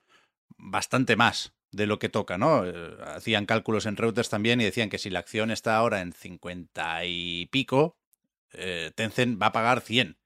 bastante 0.57 1.15
más 1.15 1.53
de 1.71 1.87
lo 1.87 1.99
que 1.99 2.09
toca, 2.09 2.37
¿no? 2.37 2.65
Eh, 2.65 2.97
hacían 3.05 3.45
cálculos 3.45 3.85
en 3.85 3.97
Reuters 3.97 4.29
también 4.29 4.61
y 4.61 4.63
decían 4.63 4.89
que 4.89 4.97
si 4.97 5.09
la 5.09 5.19
acción 5.19 5.51
está 5.51 5.75
ahora 5.75 6.01
en 6.01 6.13
50 6.13 7.05
y 7.05 7.47
pico, 7.47 7.97
eh, 8.53 8.91
Tencent 8.95 9.41
va 9.41 9.47
a 9.47 9.51
pagar 9.51 9.81
100. 9.81 10.17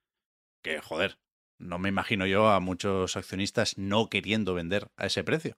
Que 0.61 0.79
joder, 0.79 1.17
no 1.57 1.79
me 1.79 1.89
imagino 1.89 2.27
yo 2.27 2.49
a 2.49 2.59
muchos 2.59 3.17
accionistas 3.17 3.77
no 3.77 4.09
queriendo 4.09 4.53
vender 4.53 4.89
a 4.95 5.07
ese 5.07 5.23
precio. 5.23 5.57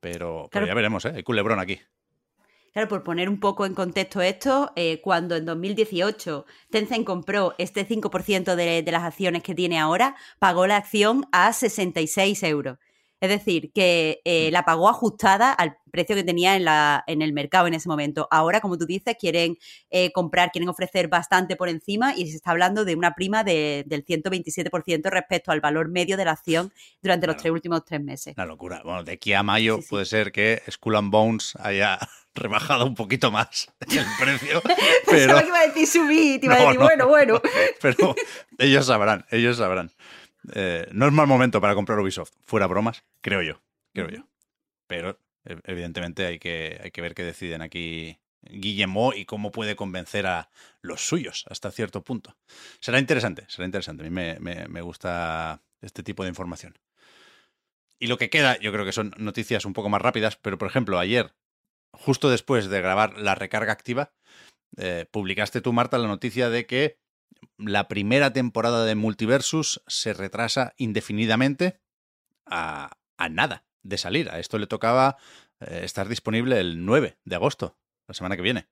Pero, 0.00 0.48
ya 0.52 0.74
veremos, 0.74 1.04
¿eh? 1.04 1.12
Hay 1.14 1.22
culebrón 1.22 1.60
aquí. 1.60 1.80
Claro, 2.72 2.88
por 2.88 3.02
poner 3.02 3.28
un 3.28 3.40
poco 3.40 3.66
en 3.66 3.74
contexto 3.74 4.20
esto, 4.20 4.72
eh, 4.76 5.00
cuando 5.02 5.34
en 5.36 5.44
2018 5.44 6.46
Tencent 6.70 7.04
compró 7.04 7.54
este 7.58 7.86
5% 7.86 8.54
de, 8.54 8.82
de, 8.82 8.92
las 8.92 9.02
acciones 9.02 9.42
que 9.42 9.54
tiene 9.56 9.78
ahora, 9.78 10.14
pagó 10.38 10.66
la 10.66 10.76
acción 10.76 11.26
a 11.32 11.52
66 11.52 12.42
euros. 12.44 12.78
Es 13.20 13.28
decir, 13.28 13.70
que 13.72 14.22
eh, 14.24 14.48
mm. 14.48 14.52
la 14.52 14.64
pagó 14.64 14.88
ajustada 14.88 15.52
al 15.52 15.76
precio 15.92 16.16
que 16.16 16.24
tenía 16.24 16.56
en, 16.56 16.64
la, 16.64 17.04
en 17.06 17.20
el 17.20 17.34
mercado 17.34 17.66
en 17.66 17.74
ese 17.74 17.88
momento. 17.88 18.26
Ahora, 18.30 18.60
como 18.60 18.78
tú 18.78 18.86
dices, 18.86 19.14
quieren 19.18 19.58
eh, 19.90 20.10
comprar, 20.12 20.50
quieren 20.50 20.70
ofrecer 20.70 21.08
bastante 21.08 21.54
por 21.54 21.68
encima 21.68 22.14
y 22.14 22.30
se 22.30 22.36
está 22.36 22.52
hablando 22.52 22.84
de 22.86 22.94
una 22.94 23.14
prima 23.14 23.44
del 23.44 23.84
127% 23.86 25.10
respecto 25.10 25.52
al 25.52 25.60
valor 25.60 25.90
medio 25.90 26.16
de 26.16 26.24
la 26.24 26.32
acción 26.32 26.72
durante 27.02 27.26
los 27.26 27.36
tres 27.36 27.52
últimos 27.52 27.84
tres 27.84 28.00
meses. 28.00 28.34
Una 28.36 28.46
locura. 28.46 28.80
Bueno, 28.82 29.04
de 29.04 29.12
aquí 29.12 29.34
a 29.34 29.42
mayo 29.42 29.80
puede 29.88 30.06
ser 30.06 30.32
que 30.32 30.62
Skull 30.70 30.96
and 30.96 31.10
Bones 31.10 31.56
haya 31.60 31.98
rebajado 32.34 32.86
un 32.86 32.94
poquito 32.94 33.30
más 33.30 33.72
el 33.80 34.06
precio. 34.18 34.62
pero... 35.06 35.38
que 35.38 35.46
iba 35.46 35.60
a 35.60 35.66
decir 35.68 36.40
te 36.40 36.46
iba 36.46 36.54
a 36.54 36.62
decir, 36.62 36.78
bueno, 36.78 37.08
bueno. 37.08 37.42
pero 37.80 38.14
ellos 38.58 38.86
sabrán, 38.86 39.26
ellos 39.30 39.56
sabrán. 39.56 39.92
Eh, 40.54 40.88
no 40.92 41.06
es 41.06 41.12
mal 41.12 41.26
momento 41.26 41.60
para 41.60 41.74
comprar 41.74 41.98
Ubisoft, 41.98 42.32
fuera 42.44 42.66
bromas, 42.66 43.04
creo 43.20 43.42
yo, 43.42 43.60
creo 43.92 44.08
yo. 44.08 44.26
Pero 44.86 45.18
e, 45.44 45.56
evidentemente 45.64 46.26
hay 46.26 46.38
que, 46.38 46.80
hay 46.82 46.90
que 46.90 47.02
ver 47.02 47.14
qué 47.14 47.24
deciden 47.24 47.62
aquí 47.62 48.18
Guillemot 48.42 49.16
y 49.16 49.24
cómo 49.26 49.50
puede 49.50 49.76
convencer 49.76 50.26
a 50.26 50.50
los 50.80 51.06
suyos 51.06 51.44
hasta 51.48 51.70
cierto 51.70 52.02
punto. 52.02 52.36
Será 52.80 52.98
interesante, 52.98 53.44
será 53.48 53.66
interesante. 53.66 54.02
A 54.02 54.08
mí 54.08 54.10
me, 54.10 54.38
me, 54.40 54.80
gusta 54.80 55.62
este 55.82 56.02
tipo 56.02 56.22
de 56.22 56.30
información. 56.30 56.78
Y 57.98 58.06
lo 58.06 58.16
que 58.16 58.30
queda, 58.30 58.58
yo 58.58 58.72
creo 58.72 58.86
que 58.86 58.92
son 58.92 59.12
noticias 59.18 59.66
un 59.66 59.74
poco 59.74 59.90
más 59.90 60.00
rápidas, 60.00 60.36
pero 60.36 60.56
por 60.56 60.68
ejemplo, 60.68 60.98
ayer, 60.98 61.34
justo 61.92 62.30
después 62.30 62.68
de 62.68 62.80
grabar 62.80 63.18
la 63.18 63.34
recarga 63.34 63.72
activa, 63.72 64.12
eh, 64.76 65.06
publicaste 65.10 65.60
tú, 65.60 65.72
Marta, 65.72 65.98
la 65.98 66.08
noticia 66.08 66.48
de 66.48 66.66
que 66.66 66.98
la 67.58 67.88
primera 67.88 68.32
temporada 68.32 68.84
de 68.84 68.94
Multiversus 68.94 69.82
se 69.86 70.12
retrasa 70.12 70.74
indefinidamente 70.76 71.80
a, 72.46 72.96
nada 73.30 73.64
de 73.82 73.98
salir. 73.98 74.30
A 74.30 74.38
esto 74.38 74.58
le 74.58 74.66
tocaba 74.66 75.16
eh, 75.60 75.80
estar 75.84 76.08
disponible 76.08 76.58
el 76.58 76.84
9 76.84 77.18
de 77.24 77.36
agosto, 77.36 77.78
la 78.06 78.14
semana 78.14 78.36
que 78.36 78.42
viene. 78.42 78.68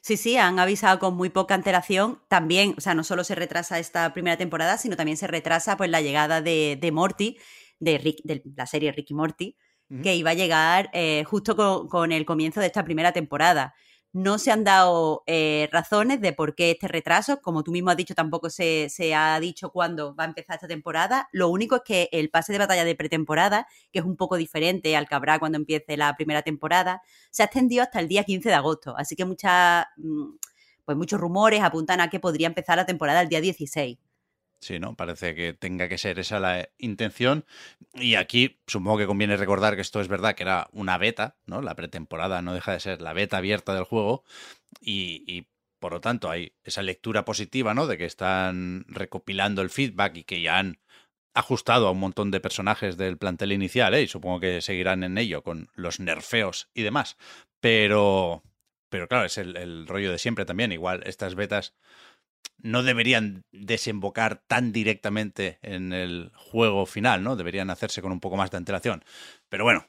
Sí, 0.00 0.16
sí, 0.16 0.36
han 0.36 0.58
avisado 0.58 0.98
con 0.98 1.16
muy 1.16 1.30
poca 1.30 1.54
antelación. 1.54 2.22
También, 2.28 2.74
o 2.76 2.80
sea, 2.80 2.94
no 2.94 3.04
solo 3.04 3.24
se 3.24 3.34
retrasa 3.34 3.78
esta 3.78 4.12
primera 4.12 4.36
temporada, 4.36 4.78
sino 4.78 4.96
también 4.96 5.16
se 5.16 5.26
retrasa 5.26 5.76
pues 5.76 5.90
la 5.90 6.00
llegada 6.00 6.42
de, 6.42 6.78
de 6.80 6.92
Morty, 6.92 7.38
de, 7.80 7.98
de, 8.24 8.42
la 8.56 8.66
serie 8.66 8.92
Ricky 8.92 9.14
Morty, 9.14 9.56
que 10.02 10.14
iba 10.16 10.30
a 10.30 10.34
llegar 10.34 10.90
eh, 10.92 11.24
justo 11.24 11.56
con, 11.88 12.12
el 12.12 12.24
comienzo 12.24 12.60
de 12.60 12.66
esta 12.66 12.84
primera 12.84 13.12
temporada. 13.12 13.74
No 14.12 14.38
se 14.38 14.52
han 14.52 14.62
dado 14.62 15.24
eh, 15.26 15.68
razones 15.72 16.20
de 16.20 16.32
por 16.32 16.54
qué 16.54 16.70
este 16.70 16.86
retraso. 16.86 17.40
Como 17.42 17.64
tú 17.64 17.72
mismo 17.72 17.90
has 17.90 17.96
dicho, 17.96 18.14
tampoco 18.14 18.48
se, 18.48 18.88
ha 19.14 19.38
dicho 19.40 19.70
cuándo 19.70 20.14
va 20.14 20.24
a 20.24 20.28
empezar 20.28 20.54
esta 20.54 20.68
temporada. 20.68 21.28
Lo 21.32 21.48
único 21.48 21.76
es 21.76 21.82
que 21.84 22.08
el 22.12 22.30
pase 22.30 22.52
de 22.52 22.60
batalla 22.60 22.84
de 22.84 22.94
pretemporada, 22.94 23.66
que 23.92 23.98
es 23.98 24.04
un 24.04 24.16
poco 24.16 24.36
diferente 24.36 24.96
al 24.96 25.08
que 25.08 25.14
habrá 25.16 25.38
cuando 25.40 25.58
empiece 25.58 25.96
la 25.96 26.14
primera 26.14 26.42
temporada, 26.42 27.02
se 27.30 27.42
ha 27.42 27.46
extendido 27.46 27.82
hasta 27.82 27.98
el 28.00 28.08
día 28.08 28.24
15 28.24 28.48
de 28.48 28.54
agosto. 28.54 28.94
Así 28.96 29.16
que 29.16 29.24
muchas, 29.24 29.86
mm, 29.96 30.36
pues 30.84 30.96
muchos 30.96 31.20
rumores 31.20 31.62
apuntan 31.62 32.00
a 32.00 32.08
que 32.08 32.20
podría 32.20 32.46
empezar 32.46 32.76
la 32.76 32.86
temporada 32.86 33.20
el 33.20 33.28
día 33.28 33.40
16. 33.40 33.98
Sí, 34.60 34.78
¿no? 34.78 34.96
Parece 34.96 35.34
que 35.34 35.52
tenga 35.52 35.88
que 35.90 35.98
ser 35.98 36.18
esa 36.18 36.40
la 36.40 36.70
intención. 36.78 37.44
Y 37.92 38.14
aquí 38.14 38.60
supongo 38.66 38.96
que 38.96 39.06
conviene 39.06 39.36
recordar 39.36 39.74
que 39.74 39.82
esto 39.82 40.00
es 40.00 40.08
verdad 40.08 40.34
que 40.34 40.42
era 40.42 40.68
una 40.72 40.96
beta, 40.96 41.36
¿no? 41.44 41.60
La 41.60 41.74
pretemporada 41.74 42.40
no 42.40 42.54
deja 42.54 42.72
de 42.72 42.80
ser 42.80 43.02
la 43.02 43.12
beta 43.12 43.36
abierta 43.36 43.74
del 43.74 43.84
juego. 43.84 44.24
Y, 44.80 45.46
por 45.80 45.92
lo 45.92 46.00
tanto 46.00 46.30
hay 46.30 46.54
esa 46.64 46.82
lectura 46.82 47.26
positiva, 47.26 47.74
¿no? 47.74 47.86
De 47.86 47.98
que 47.98 48.06
están 48.06 48.86
recopilando 48.88 49.60
el 49.60 49.68
feedback 49.68 50.16
y 50.16 50.24
que 50.24 50.40
ya 50.40 50.58
han 50.58 50.78
ajustado 51.34 51.88
a 51.88 51.90
un 51.90 52.00
montón 52.00 52.30
de 52.30 52.40
personajes 52.40 52.96
del 52.96 53.18
plantel 53.18 53.52
inicial, 53.52 53.92
¿eh? 53.94 54.02
Y 54.02 54.08
supongo 54.08 54.40
que 54.40 54.62
seguirán 54.62 55.04
en 55.04 55.18
ello 55.18 55.42
con 55.42 55.68
los 55.74 56.00
nerfeos 56.00 56.70
y 56.72 56.82
demás. 56.82 57.18
Pero, 57.60 58.42
pero 58.88 59.08
claro, 59.08 59.26
es 59.26 59.36
el 59.36 59.86
rollo 59.86 60.10
de 60.10 60.18
siempre 60.18 60.46
también. 60.46 60.72
Igual 60.72 61.02
estas 61.04 61.34
betas 61.34 61.74
no 62.58 62.82
deberían 62.82 63.42
desembocar 63.52 64.42
tan 64.46 64.72
directamente 64.72 65.58
en 65.62 65.92
el 65.92 66.32
juego 66.34 66.86
final, 66.86 67.22
¿no? 67.22 67.36
Deberían 67.36 67.70
hacerse 67.70 68.02
con 68.02 68.12
un 68.12 68.20
poco 68.20 68.36
más 68.36 68.50
de 68.50 68.56
antelación. 68.56 69.04
Pero 69.48 69.64
bueno, 69.64 69.86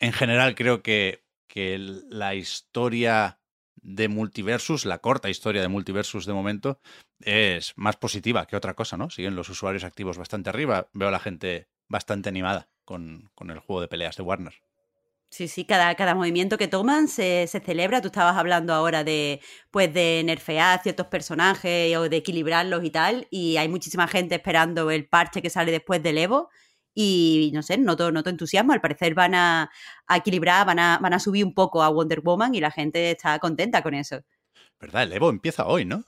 en 0.00 0.12
general 0.12 0.54
creo 0.54 0.82
que, 0.82 1.24
que 1.48 1.78
la 1.78 2.34
historia 2.34 3.38
de 3.76 4.08
Multiversus, 4.08 4.84
la 4.84 4.98
corta 4.98 5.30
historia 5.30 5.62
de 5.62 5.68
Multiversus 5.68 6.26
de 6.26 6.32
momento, 6.32 6.80
es 7.20 7.72
más 7.76 7.96
positiva 7.96 8.46
que 8.46 8.56
otra 8.56 8.74
cosa, 8.74 8.96
¿no? 8.96 9.10
Siguen 9.10 9.36
los 9.36 9.48
usuarios 9.48 9.84
activos 9.84 10.18
bastante 10.18 10.50
arriba. 10.50 10.88
Veo 10.92 11.08
a 11.08 11.12
la 11.12 11.20
gente 11.20 11.68
bastante 11.88 12.28
animada 12.28 12.68
con, 12.84 13.30
con 13.34 13.50
el 13.50 13.58
juego 13.58 13.80
de 13.80 13.88
peleas 13.88 14.16
de 14.16 14.22
Warner. 14.22 14.54
Sí, 15.32 15.48
sí, 15.48 15.64
cada, 15.64 15.94
cada 15.94 16.14
movimiento 16.14 16.58
que 16.58 16.68
toman 16.68 17.08
se, 17.08 17.46
se, 17.46 17.60
celebra. 17.60 18.02
Tú 18.02 18.08
estabas 18.08 18.36
hablando 18.36 18.74
ahora 18.74 19.02
de, 19.02 19.40
pues, 19.70 19.92
de 19.94 20.20
nerfear 20.26 20.82
ciertos 20.82 21.06
personajes 21.06 21.96
o 21.96 22.10
de 22.10 22.18
equilibrarlos 22.18 22.84
y 22.84 22.90
tal. 22.90 23.28
Y 23.30 23.56
hay 23.56 23.66
muchísima 23.66 24.06
gente 24.08 24.34
esperando 24.34 24.90
el 24.90 25.08
parche 25.08 25.40
que 25.40 25.48
sale 25.48 25.72
después 25.72 26.02
del 26.02 26.18
Evo. 26.18 26.50
Y 26.92 27.50
no 27.54 27.62
sé, 27.62 27.78
noto, 27.78 28.12
noto 28.12 28.28
entusiasmo. 28.28 28.74
Al 28.74 28.82
parecer 28.82 29.14
van 29.14 29.34
a, 29.34 29.70
equilibrar, 30.14 30.66
van 30.66 30.78
a, 30.78 30.98
van 31.00 31.14
a 31.14 31.18
subir 31.18 31.46
un 31.46 31.54
poco 31.54 31.82
a 31.82 31.88
Wonder 31.88 32.20
Woman 32.20 32.54
y 32.54 32.60
la 32.60 32.70
gente 32.70 33.12
está 33.12 33.38
contenta 33.38 33.82
con 33.82 33.94
eso. 33.94 34.20
¿Verdad? 34.78 35.04
El 35.04 35.14
Evo 35.14 35.30
empieza 35.30 35.64
hoy, 35.64 35.86
¿no? 35.86 36.04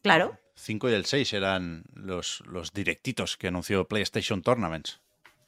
claro. 0.00 0.38
5 0.54 0.88
y 0.88 0.92
el 0.94 1.04
6 1.04 1.34
eran 1.34 1.84
los, 1.92 2.42
los 2.46 2.72
directitos 2.72 3.36
que 3.36 3.48
anunció 3.48 3.86
PlayStation 3.86 4.40
Tournaments. 4.40 5.02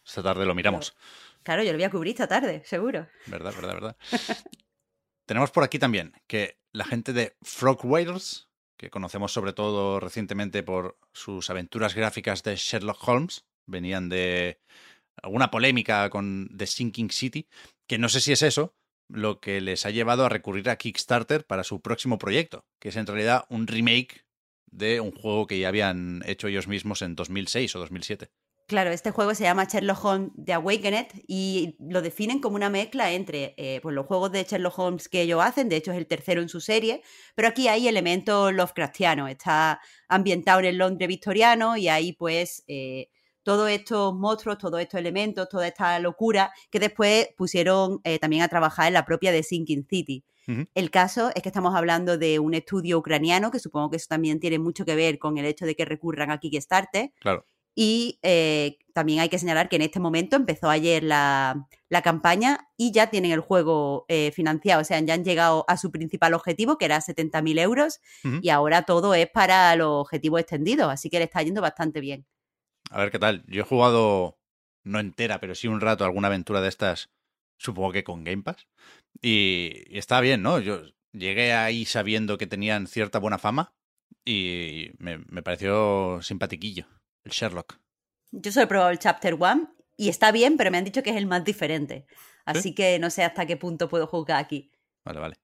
Esta 0.06 0.22
tarde 0.22 0.44
lo 0.44 0.54
miramos. 0.54 0.90
Claro, 0.90 1.02
yo 1.62 1.72
lo 1.72 1.78
voy 1.78 1.84
a 1.84 1.90
cubrir 1.90 2.12
esta 2.12 2.26
tarde, 2.26 2.62
seguro. 2.64 3.06
Verdad, 3.26 3.54
verdad, 3.54 3.74
verdad. 3.74 3.96
Tenemos 5.26 5.50
por 5.50 5.64
aquí 5.64 5.78
también 5.78 6.12
que 6.26 6.58
la 6.72 6.84
gente 6.84 7.12
de 7.12 7.36
Frog 7.42 7.84
Whales, 7.84 8.48
que 8.78 8.90
conocemos 8.90 9.32
sobre 9.32 9.52
todo 9.52 9.98
recientemente 10.00 10.62
por 10.62 10.98
sus 11.12 11.50
aventuras 11.50 11.94
gráficas 11.94 12.42
de 12.42 12.56
Sherlock 12.56 13.06
Holmes, 13.08 13.46
venían 13.66 14.08
de 14.08 14.60
alguna 15.22 15.50
polémica 15.50 16.08
con 16.10 16.48
The 16.56 16.66
Sinking 16.66 17.10
City, 17.10 17.48
que 17.88 17.98
no 17.98 18.08
sé 18.08 18.20
si 18.20 18.32
es 18.32 18.42
eso, 18.42 18.74
lo 19.08 19.40
que 19.40 19.60
les 19.60 19.86
ha 19.86 19.90
llevado 19.90 20.24
a 20.24 20.28
recurrir 20.28 20.68
a 20.68 20.76
Kickstarter 20.76 21.46
para 21.46 21.64
su 21.64 21.80
próximo 21.80 22.18
proyecto, 22.18 22.66
que 22.80 22.90
es 22.90 22.96
en 22.96 23.06
realidad 23.06 23.46
un 23.48 23.66
remake 23.66 24.26
de 24.70 25.00
un 25.00 25.12
juego 25.12 25.46
que 25.46 25.58
ya 25.58 25.68
habían 25.68 26.22
hecho 26.26 26.48
ellos 26.48 26.68
mismos 26.68 27.02
en 27.02 27.14
2006 27.14 27.76
o 27.76 27.78
2007. 27.78 28.30
Claro, 28.66 28.90
este 28.90 29.12
juego 29.12 29.32
se 29.32 29.44
llama 29.44 29.64
Sherlock 29.64 30.04
Holmes 30.04 30.30
The 30.44 30.54
Awakened 30.54 31.06
y 31.28 31.76
lo 31.78 32.02
definen 32.02 32.40
como 32.40 32.56
una 32.56 32.68
mezcla 32.68 33.12
entre 33.12 33.54
eh, 33.56 33.78
pues 33.80 33.94
los 33.94 34.06
juegos 34.06 34.32
de 34.32 34.42
Sherlock 34.42 34.76
Holmes 34.76 35.08
que 35.08 35.22
ellos 35.22 35.40
hacen, 35.40 35.68
de 35.68 35.76
hecho 35.76 35.92
es 35.92 35.98
el 35.98 36.08
tercero 36.08 36.42
en 36.42 36.48
su 36.48 36.60
serie, 36.60 37.02
pero 37.36 37.46
aquí 37.46 37.68
hay 37.68 37.86
elementos 37.86 38.52
Lovecraftianos, 38.52 39.30
está 39.30 39.80
ambientado 40.08 40.58
en 40.58 40.64
el 40.64 40.78
Londres 40.78 41.06
victoriano 41.06 41.76
y 41.76 41.86
hay 41.86 42.12
pues 42.14 42.64
eh, 42.66 43.08
todos 43.44 43.70
estos 43.70 44.12
monstruos, 44.16 44.58
todos 44.58 44.80
estos 44.80 44.98
elementos, 44.98 45.48
toda 45.48 45.68
esta 45.68 46.00
locura 46.00 46.52
que 46.68 46.80
después 46.80 47.28
pusieron 47.36 48.00
eh, 48.02 48.18
también 48.18 48.42
a 48.42 48.48
trabajar 48.48 48.88
en 48.88 48.94
la 48.94 49.04
propia 49.04 49.30
de 49.30 49.44
Sinking 49.44 49.86
City. 49.88 50.24
El 50.74 50.90
caso 50.90 51.30
es 51.34 51.42
que 51.42 51.48
estamos 51.48 51.74
hablando 51.74 52.18
de 52.18 52.38
un 52.38 52.54
estudio 52.54 52.98
ucraniano, 52.98 53.50
que 53.50 53.58
supongo 53.58 53.90
que 53.90 53.96
eso 53.96 54.06
también 54.08 54.38
tiene 54.38 54.60
mucho 54.60 54.84
que 54.84 54.94
ver 54.94 55.18
con 55.18 55.38
el 55.38 55.44
hecho 55.44 55.66
de 55.66 55.74
que 55.74 55.84
recurran 55.84 56.30
a 56.30 56.38
Kickstarter. 56.38 57.12
Claro. 57.18 57.44
Y 57.78 58.18
eh, 58.22 58.78
también 58.94 59.20
hay 59.20 59.28
que 59.28 59.38
señalar 59.38 59.68
que 59.68 59.76
en 59.76 59.82
este 59.82 60.00
momento 60.00 60.34
empezó 60.34 60.70
ayer 60.70 61.04
la, 61.04 61.68
campaña 62.02 62.70
y 62.78 62.90
ya 62.90 63.08
tienen 63.10 63.32
el 63.32 63.40
juego 63.40 64.06
eh, 64.08 64.32
financiado. 64.32 64.80
O 64.80 64.84
sea, 64.84 64.98
ya 65.00 65.12
han 65.12 65.24
llegado 65.24 65.66
a 65.68 65.76
su 65.76 65.92
principal 65.92 66.32
objetivo, 66.32 66.78
que 66.78 66.86
era 66.86 66.98
70.000 66.98 67.60
euros, 67.60 68.00
y 68.40 68.48
ahora 68.48 68.82
todo 68.82 69.14
es 69.14 69.28
para 69.28 69.76
los 69.76 70.00
objetivos 70.00 70.40
extendidos. 70.40 70.90
Así 70.90 71.10
que 71.10 71.18
le 71.18 71.26
está 71.26 71.42
yendo 71.42 71.60
bastante 71.60 72.00
bien. 72.00 72.26
A 72.90 73.00
ver 73.00 73.10
qué 73.10 73.18
tal. 73.18 73.44
Yo 73.46 73.60
he 73.60 73.66
jugado, 73.66 74.38
no 74.82 74.98
entera, 74.98 75.38
pero 75.38 75.54
sí 75.54 75.68
un 75.68 75.82
rato, 75.82 76.06
alguna 76.06 76.28
aventura 76.28 76.62
de 76.62 76.68
estas, 76.68 77.10
supongo 77.58 77.92
que 77.92 78.04
con 78.04 78.24
Game 78.24 78.42
Pass. 78.42 78.66
Y, 79.20 79.84
está 79.90 80.22
bien, 80.22 80.40
¿no? 80.40 80.60
Yo 80.60 80.80
llegué 81.12 81.52
ahí 81.52 81.84
sabiendo 81.84 82.38
que 82.38 82.46
tenían 82.46 82.86
cierta 82.86 83.18
buena 83.18 83.36
fama 83.36 83.74
y 84.24 84.92
me, 84.98 85.18
me 85.18 85.42
pareció 85.42 86.20
simpatiquillo 86.22 86.86
el 87.26 87.32
Sherlock. 87.32 87.78
Yo 88.30 88.52
solo 88.52 88.64
he 88.64 88.68
probado 88.68 88.90
el 88.90 88.98
Chapter 88.98 89.36
One 89.38 89.66
y 89.96 90.08
está 90.08 90.32
bien, 90.32 90.56
pero 90.56 90.70
me 90.70 90.78
han 90.78 90.84
dicho 90.84 91.02
que 91.02 91.10
es 91.10 91.16
el 91.16 91.26
más 91.26 91.44
diferente. 91.44 92.06
Así 92.44 92.74
que 92.74 92.98
no 92.98 93.10
sé 93.10 93.24
hasta 93.24 93.46
qué 93.46 93.56
punto 93.56 93.88
puedo 93.88 94.06
jugar 94.06 94.38
aquí. 94.38 94.70
Vale, 95.04 95.20
vale. 95.20 95.36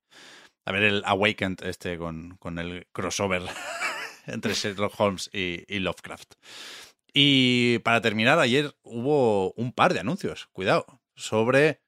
A 0.64 0.72
ver 0.72 0.84
el 0.84 1.02
Awakened 1.04 1.62
este 1.64 1.98
con, 1.98 2.36
con 2.36 2.58
el 2.58 2.86
crossover 2.92 3.42
entre 4.26 4.54
Sherlock 4.54 4.98
Holmes 4.98 5.28
y, 5.32 5.64
y, 5.68 5.80
Lovecraft. 5.80 6.34
Y 7.12 7.80
para 7.80 8.00
terminar, 8.00 8.38
ayer 8.38 8.74
hubo 8.82 9.52
un 9.54 9.72
par 9.72 9.92
de 9.92 10.00
anuncios, 10.00 10.46
cuidado, 10.52 10.86
sobre 11.16 11.82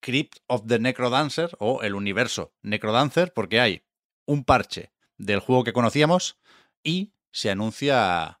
Crypt 0.00 0.38
of 0.46 0.66
the 0.66 0.78
Necrodancer 0.78 1.56
o 1.58 1.82
el 1.82 1.94
universo 1.94 2.54
Necrodancer, 2.62 3.32
porque 3.32 3.60
hay 3.60 3.84
un 4.26 4.44
parche 4.44 4.92
del 5.16 5.40
juego 5.40 5.64
que 5.64 5.72
conocíamos 5.72 6.38
y 6.84 7.12
se 7.32 7.50
anuncia 7.50 8.37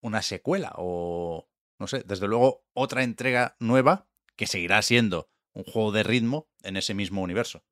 una 0.00 0.22
secuela 0.22 0.72
o, 0.76 1.48
no 1.78 1.86
sé, 1.86 2.02
desde 2.06 2.28
luego 2.28 2.64
otra 2.72 3.02
entrega 3.02 3.56
nueva 3.58 4.08
que 4.36 4.46
seguirá 4.46 4.80
siendo 4.82 5.30
un 5.52 5.64
juego 5.64 5.92
de 5.92 6.02
ritmo 6.02 6.48
en 6.62 6.76
ese 6.76 6.94
mismo 6.94 7.22
universo. 7.22 7.64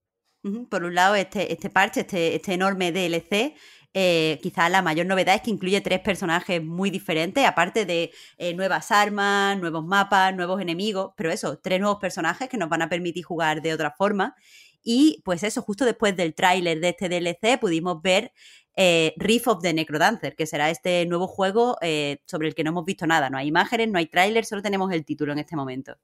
Por 0.70 0.84
un 0.84 0.94
lado, 0.94 1.14
este, 1.16 1.52
este 1.52 1.68
parche, 1.68 2.00
este, 2.00 2.36
este 2.36 2.54
enorme 2.54 2.92
DLC, 2.92 3.56
eh, 3.94 4.38
quizás 4.42 4.70
la 4.70 4.82
mayor 4.82 5.06
novedad 5.06 5.34
es 5.34 5.42
que 5.42 5.50
incluye 5.50 5.80
tres 5.80 6.00
personajes 6.00 6.62
muy 6.62 6.90
diferentes, 6.90 7.44
aparte 7.44 7.84
de 7.84 8.12
eh, 8.36 8.54
nuevas 8.54 8.92
armas, 8.92 9.58
nuevos 9.58 9.84
mapas, 9.84 10.34
nuevos 10.34 10.60
enemigos, 10.60 11.12
pero 11.16 11.30
eso, 11.30 11.58
tres 11.58 11.80
nuevos 11.80 11.98
personajes 11.98 12.48
que 12.48 12.56
nos 12.56 12.68
van 12.68 12.82
a 12.82 12.88
permitir 12.88 13.24
jugar 13.24 13.62
de 13.62 13.72
otra 13.72 13.90
forma. 13.90 14.36
Y 14.82 15.20
pues 15.24 15.42
eso, 15.42 15.62
justo 15.62 15.84
después 15.84 16.16
del 16.16 16.34
tráiler 16.34 16.80
de 16.80 16.90
este 16.90 17.08
DLC 17.08 17.58
pudimos 17.58 18.00
ver 18.00 18.32
eh, 18.80 19.12
Riff 19.16 19.48
of 19.48 19.60
the 19.60 19.74
Necrodancer, 19.74 20.36
que 20.36 20.46
será 20.46 20.70
este 20.70 21.04
nuevo 21.06 21.26
juego 21.26 21.76
eh, 21.80 22.22
sobre 22.26 22.46
el 22.46 22.54
que 22.54 22.62
no 22.62 22.70
hemos 22.70 22.84
visto 22.84 23.08
nada. 23.08 23.28
No 23.28 23.36
hay 23.36 23.48
imágenes, 23.48 23.88
no 23.88 23.98
hay 23.98 24.06
tráiler, 24.06 24.44
solo 24.44 24.62
tenemos 24.62 24.92
el 24.92 25.04
título 25.04 25.32
en 25.32 25.40
este 25.40 25.56
momento. 25.56 25.98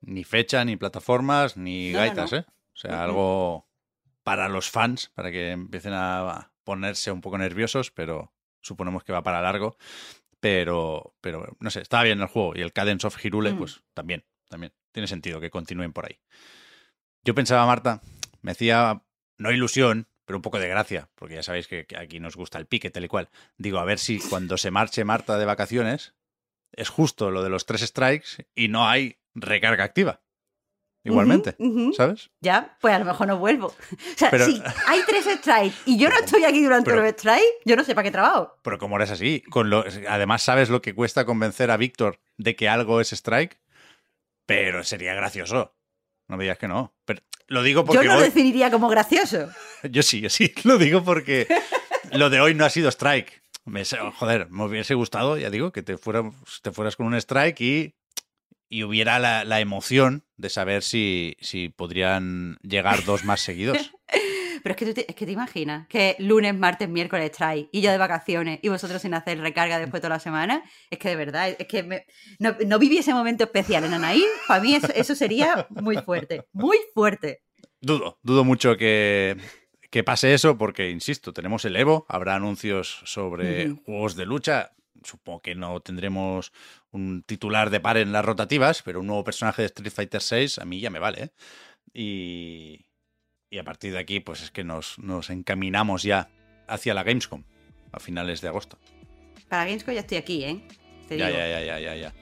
Ni 0.00 0.22
fecha, 0.22 0.64
ni 0.64 0.76
plataformas, 0.76 1.56
ni 1.56 1.90
gaitas, 1.90 2.32
¿eh? 2.32 2.44
O 2.72 2.76
sea, 2.76 3.02
algo 3.02 3.68
para 4.22 4.48
los 4.48 4.70
fans, 4.70 5.10
para 5.12 5.32
que 5.32 5.50
empiecen 5.50 5.92
a 5.92 6.52
ponerse 6.62 7.10
un 7.10 7.20
poco 7.20 7.36
nerviosos, 7.36 7.90
pero 7.90 8.32
suponemos 8.60 9.02
que 9.02 9.12
va 9.12 9.24
para 9.24 9.42
largo. 9.42 9.76
Pero, 10.38 11.16
pero 11.20 11.56
no 11.58 11.70
sé, 11.70 11.80
está 11.80 12.00
bien 12.04 12.20
el 12.20 12.28
juego. 12.28 12.52
Y 12.54 12.60
el 12.60 12.72
Cadence 12.72 13.08
of 13.08 13.24
Hirule, 13.24 13.54
mm. 13.54 13.58
pues 13.58 13.82
también, 13.92 14.24
también. 14.48 14.72
Tiene 14.92 15.08
sentido 15.08 15.40
que 15.40 15.50
continúen 15.50 15.92
por 15.92 16.06
ahí. 16.06 16.20
Yo 17.24 17.34
pensaba, 17.34 17.66
Marta, 17.66 18.00
me 18.40 18.52
hacía 18.52 19.02
no 19.36 19.50
ilusión, 19.50 20.06
pero 20.30 20.38
un 20.38 20.42
poco 20.42 20.60
de 20.60 20.68
gracia, 20.68 21.08
porque 21.16 21.34
ya 21.34 21.42
sabéis 21.42 21.66
que, 21.66 21.88
aquí 21.98 22.20
nos 22.20 22.36
gusta 22.36 22.56
el 22.56 22.66
pique, 22.66 22.88
tal 22.88 23.04
y 23.04 23.08
cual. 23.08 23.30
Digo, 23.58 23.80
a 23.80 23.84
ver 23.84 23.98
si 23.98 24.20
cuando 24.20 24.56
se 24.58 24.70
marche 24.70 25.02
Marta 25.02 25.36
de 25.38 25.44
vacaciones 25.44 26.14
es 26.70 26.88
justo 26.88 27.32
lo 27.32 27.42
de 27.42 27.50
los 27.50 27.66
tres 27.66 27.80
strikes 27.80 28.46
y 28.54 28.68
no 28.68 28.88
hay 28.88 29.18
recarga 29.34 29.82
activa. 29.82 30.20
Igualmente, 31.02 31.56
¿sabes? 31.96 32.30
Ya, 32.40 32.76
pues 32.80 32.94
a 32.94 33.00
lo 33.00 33.06
mejor 33.06 33.26
no 33.26 33.38
vuelvo. 33.38 33.74
O 34.14 34.16
sea, 34.16 34.30
si 34.38 34.62
hay 34.86 35.00
tres 35.04 35.24
strikes 35.24 35.74
y 35.84 35.98
yo 35.98 36.08
no 36.08 36.16
estoy 36.20 36.44
aquí 36.44 36.62
durante 36.62 36.94
los 36.94 37.10
strikes, 37.10 37.58
yo 37.64 37.74
no 37.74 37.82
sé 37.82 37.96
para 37.96 38.04
qué 38.04 38.12
trabajo. 38.12 38.56
Pero 38.62 38.78
como 38.78 38.98
eres 38.98 39.10
así, 39.10 39.42
con 39.50 39.68
lo, 39.68 39.84
además 40.08 40.44
sabes 40.44 40.70
lo 40.70 40.80
que 40.80 40.94
cuesta 40.94 41.24
convencer 41.24 41.72
a 41.72 41.76
Víctor 41.76 42.20
de 42.36 42.54
que 42.54 42.68
algo 42.68 43.00
es 43.00 43.12
strike, 43.12 43.58
pero 44.46 44.84
sería 44.84 45.12
gracioso. 45.14 45.74
No 46.30 46.36
me 46.36 46.44
digas 46.44 46.58
que 46.58 46.68
no. 46.68 46.94
Pero 47.04 47.20
lo 47.48 47.62
digo 47.64 47.84
porque. 47.84 48.04
Yo 48.04 48.08
no 48.08 48.16
lo 48.16 48.22
definiría 48.22 48.70
como 48.70 48.88
gracioso. 48.88 49.50
yo 49.90 50.02
sí, 50.02 50.20
yo 50.20 50.30
sí. 50.30 50.54
Lo 50.62 50.78
digo 50.78 51.02
porque 51.02 51.48
lo 52.12 52.30
de 52.30 52.40
hoy 52.40 52.54
no 52.54 52.64
ha 52.64 52.70
sido 52.70 52.88
strike. 52.88 53.42
Me, 53.64 53.84
joder, 53.84 54.48
me 54.48 54.64
hubiese 54.64 54.94
gustado, 54.94 55.36
ya 55.36 55.50
digo, 55.50 55.70
que 55.72 55.82
te, 55.82 55.96
te 55.96 56.72
fueras 56.72 56.96
con 56.96 57.06
un 57.06 57.14
strike 57.14 57.60
y, 57.60 57.94
y 58.68 58.84
hubiera 58.84 59.18
la, 59.18 59.44
la, 59.44 59.60
emoción 59.60 60.24
de 60.36 60.48
saber 60.48 60.82
si, 60.82 61.36
si 61.40 61.68
podrían 61.68 62.56
llegar 62.62 63.04
dos 63.04 63.24
más 63.24 63.40
seguidos. 63.40 63.92
Pero 64.62 64.72
es 64.72 64.76
que, 64.76 64.86
tú 64.86 64.94
te, 64.94 65.10
es 65.10 65.14
que 65.14 65.26
te 65.26 65.32
imaginas 65.32 65.86
que 65.88 66.16
lunes, 66.18 66.54
martes, 66.54 66.88
miércoles 66.88 67.30
trae 67.32 67.68
y 67.72 67.80
yo 67.80 67.90
de 67.90 67.98
vacaciones 67.98 68.60
y 68.62 68.68
vosotros 68.68 69.02
sin 69.02 69.14
hacer 69.14 69.38
recarga 69.40 69.78
después 69.78 70.00
toda 70.00 70.14
la 70.14 70.20
semana. 70.20 70.62
Es 70.90 70.98
que 70.98 71.08
de 71.08 71.16
verdad, 71.16 71.54
es 71.58 71.66
que 71.66 72.04
no, 72.38 72.56
no, 72.66 72.78
viví 72.78 72.98
ese 72.98 73.14
momento 73.14 73.44
especial 73.44 73.84
en 73.84 73.94
Anaí. 73.94 74.24
Para 74.46 74.62
mí 74.62 74.74
eso, 74.74 75.14
sería 75.14 75.66
muy 75.70 75.96
fuerte, 75.98 76.46
muy 76.52 76.78
fuerte. 76.94 77.42
Dudo, 77.80 78.18
dudo 78.22 78.44
mucho 78.44 78.76
que, 78.76 79.36
que 79.90 80.04
pase 80.04 80.34
eso 80.34 80.56
porque, 80.58 80.90
insisto, 80.90 81.32
tenemos 81.32 81.64
el 81.64 81.76
Evo, 81.76 82.06
habrá 82.08 82.36
anuncios 82.36 83.00
sobre 83.04 83.70
juegos 83.84 84.16
de 84.16 84.26
lucha. 84.26 84.72
Supongo 85.02 85.40
que 85.40 85.54
no 85.54 85.80
tendremos 85.80 86.52
un 86.90 87.22
titular 87.22 87.70
de 87.70 87.80
par 87.80 87.96
en 87.96 88.12
las 88.12 88.24
rotativas, 88.24 88.82
pero 88.82 89.00
un 89.00 89.06
nuevo 89.06 89.24
personaje 89.24 89.62
de 89.62 89.66
Street 89.66 89.92
Fighter 89.92 90.20
VI 90.20 90.60
a 90.60 90.64
mí 90.66 90.80
ya 90.80 90.90
me 90.90 90.98
vale. 90.98 91.22
¿eh? 91.22 91.30
Y, 91.94 92.89
y 93.50 93.58
a 93.58 93.64
partir 93.64 93.92
de 93.92 93.98
aquí, 93.98 94.20
pues 94.20 94.42
es 94.42 94.50
que 94.50 94.64
nos, 94.64 94.98
encaminamos 95.28 96.02
ya 96.02 96.28
hacia 96.68 96.94
la 96.94 97.02
Gamescom 97.02 97.42
a 97.92 97.98
finales 97.98 98.40
de 98.40 98.48
agosto. 98.48 98.78
Para 99.48 99.64
Gamescom 99.64 99.92
ya 99.94 100.00
estoy 100.00 100.18
aquí, 100.18 100.44
¿eh? 100.44 100.60
ya, 101.10 101.16
ya, 101.16 101.48
ya, 101.48 101.60
ya, 101.60 101.80
ya, 101.80 101.96
ya. 101.96 102.12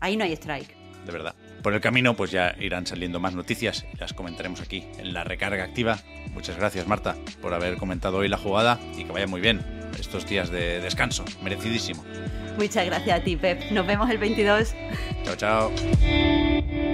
Ahí 0.00 0.16
no 0.16 0.24
hay 0.24 0.32
strike. 0.32 0.74
De 1.06 1.12
verdad. 1.12 1.34
Por 1.62 1.72
el 1.74 1.80
camino, 1.80 2.16
pues 2.16 2.30
ya 2.30 2.56
irán 2.58 2.86
saliendo 2.86 3.20
más 3.20 3.34
noticias 3.34 3.86
y 3.94 3.96
las 3.98 4.12
comentaremos 4.12 4.60
aquí 4.60 4.84
en 4.98 5.14
la 5.14 5.22
recarga 5.22 5.64
activa. 5.64 5.98
Muchas 6.32 6.56
gracias, 6.56 6.86
Marta, 6.86 7.16
por 7.40 7.54
haber 7.54 7.76
comentado 7.76 8.18
hoy 8.18 8.28
la 8.28 8.36
jugada 8.36 8.80
y 8.98 9.04
que 9.04 9.12
vaya 9.12 9.26
muy 9.26 9.40
bien 9.40 9.60
estos 9.98 10.26
días 10.26 10.50
de 10.50 10.80
descanso. 10.80 11.24
Merecidísimo. 11.42 12.04
Muchas 12.58 12.86
gracias 12.86 13.20
a 13.20 13.22
ti, 13.22 13.36
Pep. 13.36 13.70
Nos 13.70 13.86
vemos 13.86 14.10
el 14.10 14.18
22. 14.18 14.74
Chao, 15.24 15.36
chao. 15.36 16.93